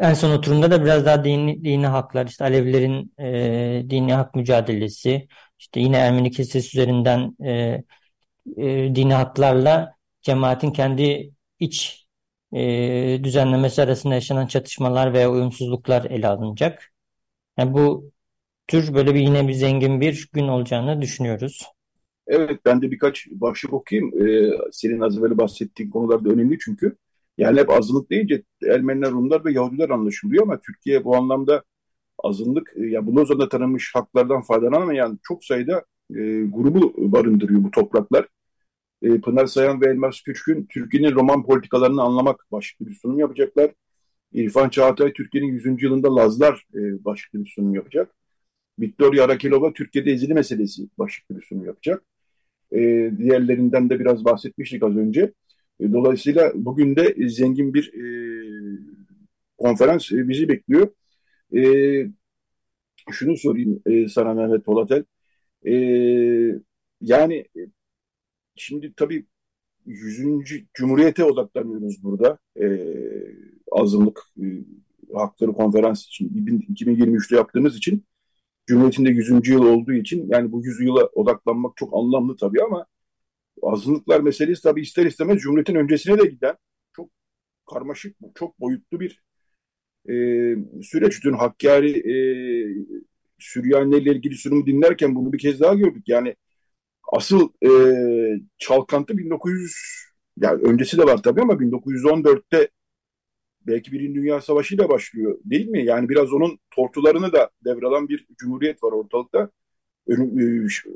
[0.00, 5.28] En son oturumda da biraz daha dini, dini haklar, işte Alevilerin e, dini hak mücadelesi,
[5.58, 7.84] işte yine Ermeni Kilisesi üzerinden e,
[8.56, 12.06] e, dini haklarla cemaatin kendi iç
[12.52, 16.92] e, düzenlemesi arasında yaşanan çatışmalar veya uyumsuzluklar ele alınacak.
[17.58, 18.12] Yani bu
[18.68, 21.66] tür böyle bir yine bir zengin bir gün olacağını düşünüyoruz.
[22.26, 24.22] Evet ben de birkaç başlık okuyayım.
[24.22, 26.96] Ee, senin az evvel bahsettiğin konular da önemli çünkü.
[27.40, 31.64] Yani hep azınlık deyince Ermeniler, Rumlar ve Yahudiler anlaşılıyor ama Türkiye bu anlamda
[32.18, 38.28] azınlık, e, ya bu Lozan'da tanınmış haklardan faydalanamayan çok sayıda e, grubu barındırıyor bu topraklar.
[39.02, 43.70] E, Pınar Sayan ve Elmas Küçkün Türkiye'nin roman politikalarını anlamak başlıklı bir sunum yapacaklar.
[44.32, 45.82] İrfan Çağatay Türkiye'nin 100.
[45.82, 48.14] yılında Lazlar e, başlıklı bir sunum yapacak.
[48.80, 52.02] Victoria Arakilova Türkiye'de ezili meselesi başlıklı bir sunum yapacak.
[52.72, 52.78] E,
[53.18, 55.32] diğerlerinden de biraz bahsetmiştik az önce.
[55.80, 58.04] E, dolayısıyla bugün de zengin bir e,
[59.58, 60.88] konferans e, bizi bekliyor.
[61.56, 61.62] E,
[63.10, 65.04] şunu sorayım e, sana Mehmet Polatel.
[65.66, 65.74] E,
[67.00, 67.60] yani e,
[68.56, 69.26] şimdi tabii
[69.86, 70.64] 100.
[70.74, 72.38] Cumhuriyete odaklanıyoruz burada.
[72.60, 72.66] E,
[73.72, 74.44] azınlık e,
[75.14, 76.28] hakları konferans için
[76.74, 78.04] 2023'te yaptığımız için
[78.66, 79.48] Cumhuriyet'in de 100.
[79.48, 82.86] yıl olduğu için yani bu 100 yıla odaklanmak çok anlamlı tabii ama
[83.62, 86.56] azınlıklar meselesi tabii ister istemez Cumhuriyet'in öncesine de giden
[86.96, 87.10] çok
[87.70, 89.22] karmaşık, çok boyutlu bir
[90.08, 90.14] e,
[90.82, 91.24] süreç.
[91.24, 92.14] Dün Hakkari e,
[93.38, 96.04] Süryani ilgili sunumu dinlerken bunu bir kez daha gördük.
[96.08, 96.36] Yani
[97.12, 97.70] asıl e,
[98.58, 99.74] çalkantı 1900
[100.40, 102.68] yani öncesi de var tabii ama 1914'te
[103.66, 105.84] belki Birinci Dünya Savaşı ile başlıyor değil mi?
[105.84, 109.50] Yani biraz onun tortularını da devralan bir cumhuriyet var ortalıkta.
[110.08, 110.14] E,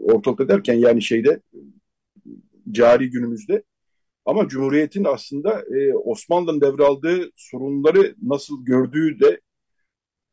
[0.03, 1.41] ortalıkta derken yani şeyde
[2.71, 3.63] cari günümüzde.
[4.25, 9.41] Ama Cumhuriyet'in aslında e, Osmanlı'nın devraldığı sorunları nasıl gördüğü de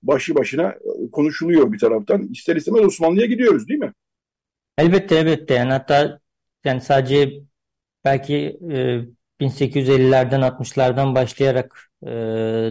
[0.03, 2.27] başı başına e, konuşuluyor bir taraftan.
[2.27, 3.93] İster istemez Osmanlı'ya gidiyoruz değil mi?
[4.77, 6.19] Elbette elbette yani hatta
[6.63, 7.33] yani sadece
[8.05, 9.01] belki e,
[9.39, 12.09] 1850'lerden 60'lardan başlayarak e,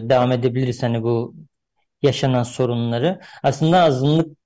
[0.09, 1.35] devam edebiliriz hani bu
[2.01, 3.21] yaşanan sorunları.
[3.43, 4.37] Aslında azınlık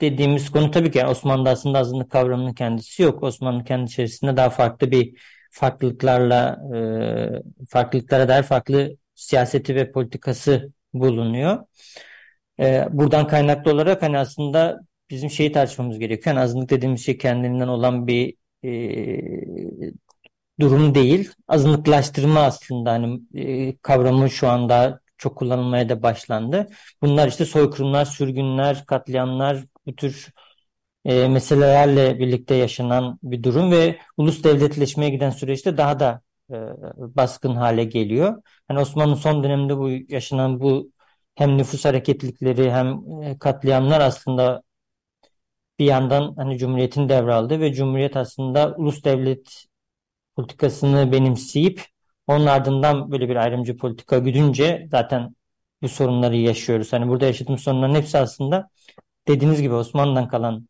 [0.00, 3.22] dediğimiz konu tabii ki yani Osmanlı'da aslında azınlık kavramının kendisi yok.
[3.22, 5.18] Osmanlı kendi içerisinde daha farklı bir
[5.50, 6.60] farklılıklarla
[7.62, 11.58] e, farklılıklara dair farklı siyaseti ve politikası bulunuyor.
[12.60, 16.36] E, buradan kaynaklı olarak hani aslında bizim şeyi tartışmamız gerekiyor.
[16.36, 18.34] Yani azınlık dediğimiz şey kendinden olan bir
[18.64, 18.70] e,
[20.60, 21.30] durum değil.
[21.48, 26.66] Azınlıklaştırma aslında hani e, kavramı şu anda çok kullanılmaya da başlandı.
[27.02, 30.32] Bunlar işte soykırımlar, sürgünler, katliamlar bu tür
[31.04, 36.20] e, meselelerle birlikte yaşanan bir durum ve ulus devletleşmeye giden süreçte daha da
[36.50, 36.54] e,
[36.98, 38.42] baskın hale geliyor.
[38.68, 40.90] Hani Osmanlı son döneminde bu yaşanan bu
[41.34, 44.62] hem nüfus hareketlilikleri hem e, katliamlar aslında
[45.78, 49.64] bir yandan hani Cumhuriyet'in devraldı ve Cumhuriyet aslında ulus devlet
[50.36, 51.91] politikasını benimseyip
[52.32, 55.34] onun ardından böyle bir ayrımcı politika güdünce zaten
[55.82, 56.92] bu sorunları yaşıyoruz.
[56.92, 58.70] Hani burada yaşadığımız sorunların hepsi aslında
[59.28, 60.68] dediğiniz gibi Osmanlı'dan kalan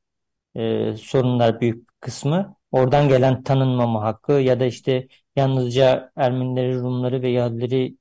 [0.56, 2.56] e, sorunlar büyük kısmı.
[2.72, 7.96] Oradan gelen tanınmama hakkı ya da işte yalnızca Ermenileri, Rumları ve Yahudileri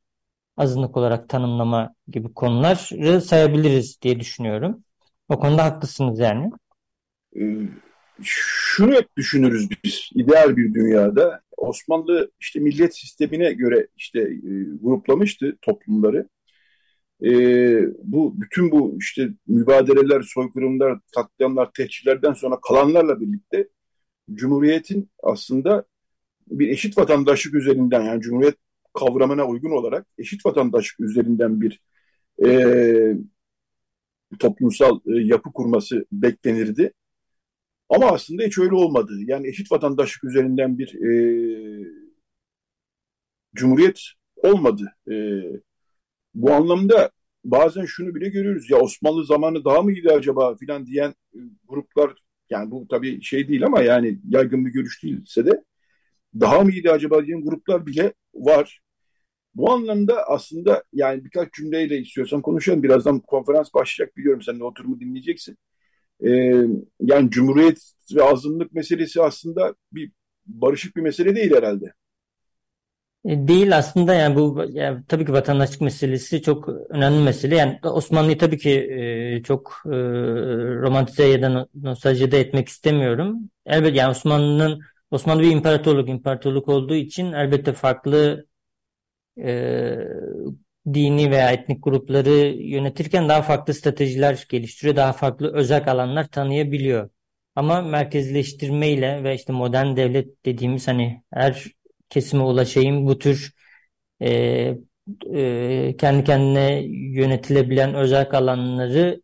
[0.57, 4.83] azınlık olarak tanımlama gibi konuları sayabiliriz diye düşünüyorum.
[5.29, 6.51] O konuda haklısınız yani.
[7.35, 7.41] Ee,
[8.23, 14.39] şunu hep düşünürüz biz ideal bir dünyada Osmanlı işte millet sistemine göre işte e,
[14.81, 16.29] gruplamıştı toplumları.
[17.23, 17.31] E,
[18.03, 23.67] bu bütün bu işte mübadeleler, soykırımlar, katliamlar, tehcirlerden sonra kalanlarla birlikte
[24.33, 25.85] Cumhuriyet'in aslında
[26.47, 28.55] bir eşit vatandaşlık üzerinden yani Cumhuriyet
[28.93, 31.81] kavramına uygun olarak eşit vatandaşlık üzerinden bir
[32.45, 33.17] e,
[34.39, 36.93] toplumsal e, yapı kurması beklenirdi.
[37.91, 39.13] Ama aslında hiç öyle olmadı.
[39.25, 41.11] Yani eşit vatandaşlık üzerinden bir e,
[43.55, 44.01] cumhuriyet
[44.35, 44.95] olmadı.
[45.11, 45.15] E,
[46.33, 47.11] bu anlamda
[47.45, 48.69] bazen şunu bile görüyoruz.
[48.69, 52.13] Ya Osmanlı zamanı daha mı iyiydi acaba filan diyen e, gruplar
[52.49, 55.63] yani bu tabii şey değil ama yani yaygın bir görüş değilse de
[56.39, 58.81] daha mı iyiydi acaba diyen gruplar bile var.
[59.55, 62.83] Bu anlamda aslında yani birkaç cümleyle istiyorsan konuşalım.
[62.83, 65.57] Birazdan konferans başlayacak biliyorum sen de oturumu dinleyeceksin
[66.25, 66.31] e,
[66.99, 70.11] yani cumhuriyet ve azınlık meselesi aslında bir
[70.45, 71.93] barışık bir mesele değil herhalde.
[73.25, 77.55] E, değil aslında yani bu yani tabii ki vatandaşlık meselesi çok önemli mesele.
[77.55, 79.89] Yani Osmanlı'yı tabii ki e, çok e,
[80.81, 83.49] romantize ya da nostaljide etmek istemiyorum.
[83.65, 88.45] Elbette yani Osmanlı'nın Osmanlı bir imparatorluk, imparatorluk olduğu için elbette farklı
[89.37, 89.97] e,
[90.93, 92.29] dini veya etnik grupları
[92.59, 97.09] yönetirken daha farklı stratejiler geliştiriyor, daha farklı özel alanlar tanıyabiliyor.
[97.55, 101.65] Ama merkezleştirmeyle ve işte modern devlet dediğimiz hani her
[102.09, 103.53] kesime ulaşayım bu tür
[104.21, 104.29] e,
[105.33, 109.21] e, kendi kendine yönetilebilen özel alanları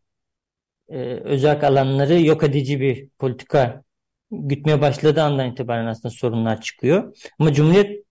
[0.89, 3.83] e, özel alanları yok edici bir politika
[4.31, 7.17] gütmeye başladığı andan itibaren aslında sorunlar çıkıyor.
[7.39, 8.06] Ama Cumhuriyet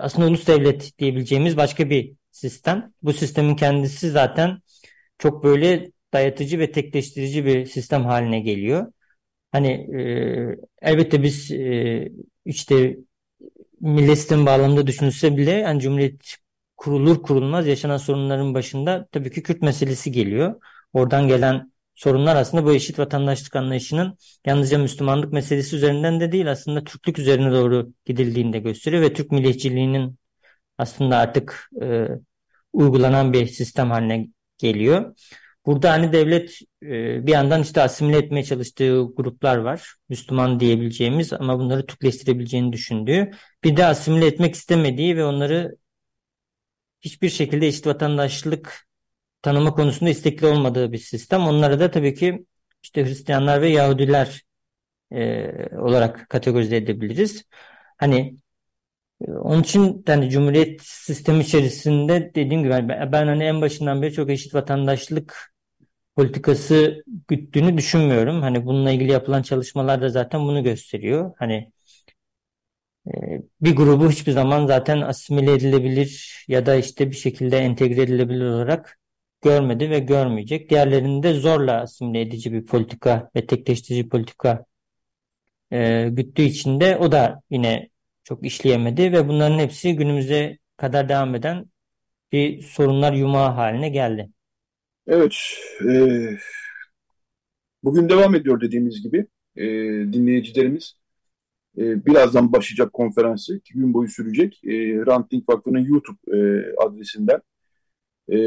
[0.00, 2.92] aslında ulus devlet diyebileceğimiz başka bir sistem.
[3.02, 4.62] Bu sistemin kendisi zaten
[5.18, 8.92] çok böyle dayatıcı ve tekleştirici bir sistem haline geliyor.
[9.52, 9.68] Hani
[10.00, 12.12] e, elbette biz e,
[12.44, 12.96] işte
[13.80, 16.36] millet sistemi bağlamında düşünülse bile yani Cumhuriyet
[16.76, 20.60] kurulur kurulmaz yaşanan sorunların başında tabii ki Kürt meselesi geliyor.
[20.92, 21.69] Oradan gelen
[22.00, 27.52] sorunlar aslında bu eşit vatandaşlık anlayışının yalnızca Müslümanlık meselesi üzerinden de değil aslında Türklük üzerine
[27.52, 30.18] doğru gidildiğini de gösteriyor ve Türk milliyetçiliğinin
[30.78, 32.08] aslında artık e,
[32.72, 34.28] uygulanan bir sistem haline
[34.58, 35.16] geliyor.
[35.66, 39.94] Burada hani devlet e, bir yandan işte asimile etmeye çalıştığı gruplar var.
[40.08, 43.30] Müslüman diyebileceğimiz ama bunları Türkleştirebileceğini düşündüğü.
[43.64, 45.76] Bir de asimile etmek istemediği ve onları
[47.00, 48.89] hiçbir şekilde eşit vatandaşlık
[49.42, 51.40] tanıma konusunda istekli olmadığı bir sistem.
[51.40, 52.46] Onları da tabii ki
[52.82, 54.42] işte Hristiyanlar ve Yahudiler
[55.12, 57.44] e, olarak kategorize edebiliriz.
[57.98, 58.36] Hani
[59.28, 64.30] onun için yani Cumhuriyet sistemi içerisinde dediğim gibi ben, ben hani en başından beri çok
[64.30, 65.52] eşit vatandaşlık
[66.16, 68.42] politikası güttüğünü düşünmüyorum.
[68.42, 71.32] Hani bununla ilgili yapılan çalışmalar da zaten bunu gösteriyor.
[71.38, 71.72] Hani
[73.06, 73.12] e,
[73.60, 78.99] bir grubu hiçbir zaman zaten asimile edilebilir ya da işte bir şekilde entegre edilebilir olarak
[79.42, 80.70] görmedi ve görmeyecek.
[80.70, 84.64] Diğerlerini de zorla asimile edici bir politika ve tekleştirici politika
[85.72, 87.88] e, güttüğü için de o da yine
[88.24, 91.66] çok işleyemedi ve bunların hepsi günümüze kadar devam eden
[92.32, 94.30] bir sorunlar yumağı haline geldi.
[95.06, 95.34] Evet,
[95.88, 95.92] e,
[97.82, 99.26] bugün devam ediyor dediğimiz gibi
[99.56, 99.64] e,
[100.12, 101.00] dinleyicilerimiz.
[101.78, 104.60] E, birazdan başlayacak konferansı, iki gün boyu sürecek.
[104.64, 104.70] E,
[105.06, 106.38] Ranting Vakfı'nın YouTube e,
[106.76, 107.40] adresinden
[108.32, 108.38] e,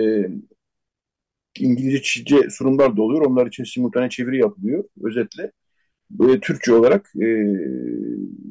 [1.60, 3.26] İngilizce, Çince sunumlar da oluyor.
[3.26, 5.52] Onlar için simultane çeviri yapılıyor özetle.
[6.10, 7.28] Böyle Türkçe olarak e,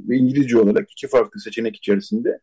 [0.08, 2.38] ve İngilizce olarak iki farklı seçenek içerisinde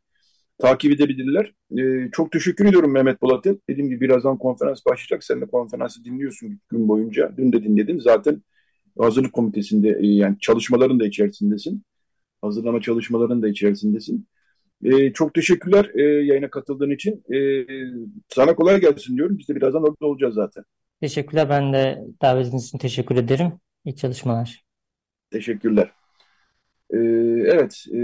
[0.57, 1.53] takip edebilirler.
[1.77, 3.55] E, çok teşekkür ediyorum Mehmet Polat'a.
[3.69, 5.23] Dediğim gibi birazdan konferans başlayacak.
[5.23, 7.33] Sen de konferansı dinliyorsun gün boyunca.
[7.37, 7.99] Dün de dinledin.
[7.99, 8.43] Zaten
[8.99, 11.83] hazırlık komitesinde e, yani çalışmaların da içerisindesin.
[12.41, 14.27] Hazırlama çalışmaların da içerisindesin.
[14.83, 17.23] E, çok teşekkürler e, yayına katıldığın için.
[17.33, 17.65] E,
[18.27, 19.37] sana kolay gelsin diyorum.
[19.37, 20.63] Biz de birazdan orada olacağız zaten.
[21.01, 21.49] Teşekkürler.
[21.49, 23.51] Ben de davetiniz için teşekkür ederim.
[23.85, 24.63] İyi çalışmalar.
[25.31, 25.91] Teşekkürler.
[26.93, 26.97] E,
[27.45, 27.99] evet, e,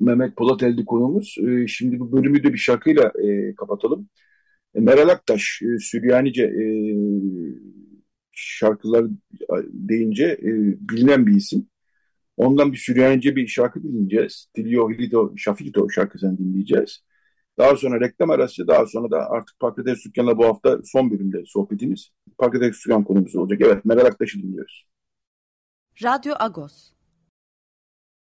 [0.00, 1.36] Mehmet Polat Eldi konuğumuz.
[1.48, 4.08] E, şimdi bu bölümü de bir şarkıyla e, kapatalım.
[4.74, 6.64] E, Meral Aktaş, e, Süryanice e,
[8.32, 9.06] şarkılar
[9.72, 10.50] deyince e,
[10.88, 11.66] bilinen bir isim.
[12.36, 14.48] Ondan bir Süryanice bir şarkı dinleyeceğiz.
[14.56, 17.04] Dilio Hilito Şafito şarkısını dinleyeceğiz.
[17.58, 22.10] Daha sonra reklam arası, daha sonra da artık Patates Dükkan'la bu hafta son bölümde sohbetimiz.
[22.38, 23.60] Patates Dükkan konumuz olacak.
[23.64, 24.86] Evet, Meral Aktaş'ı dinliyoruz.
[26.02, 26.93] Radyo Agos.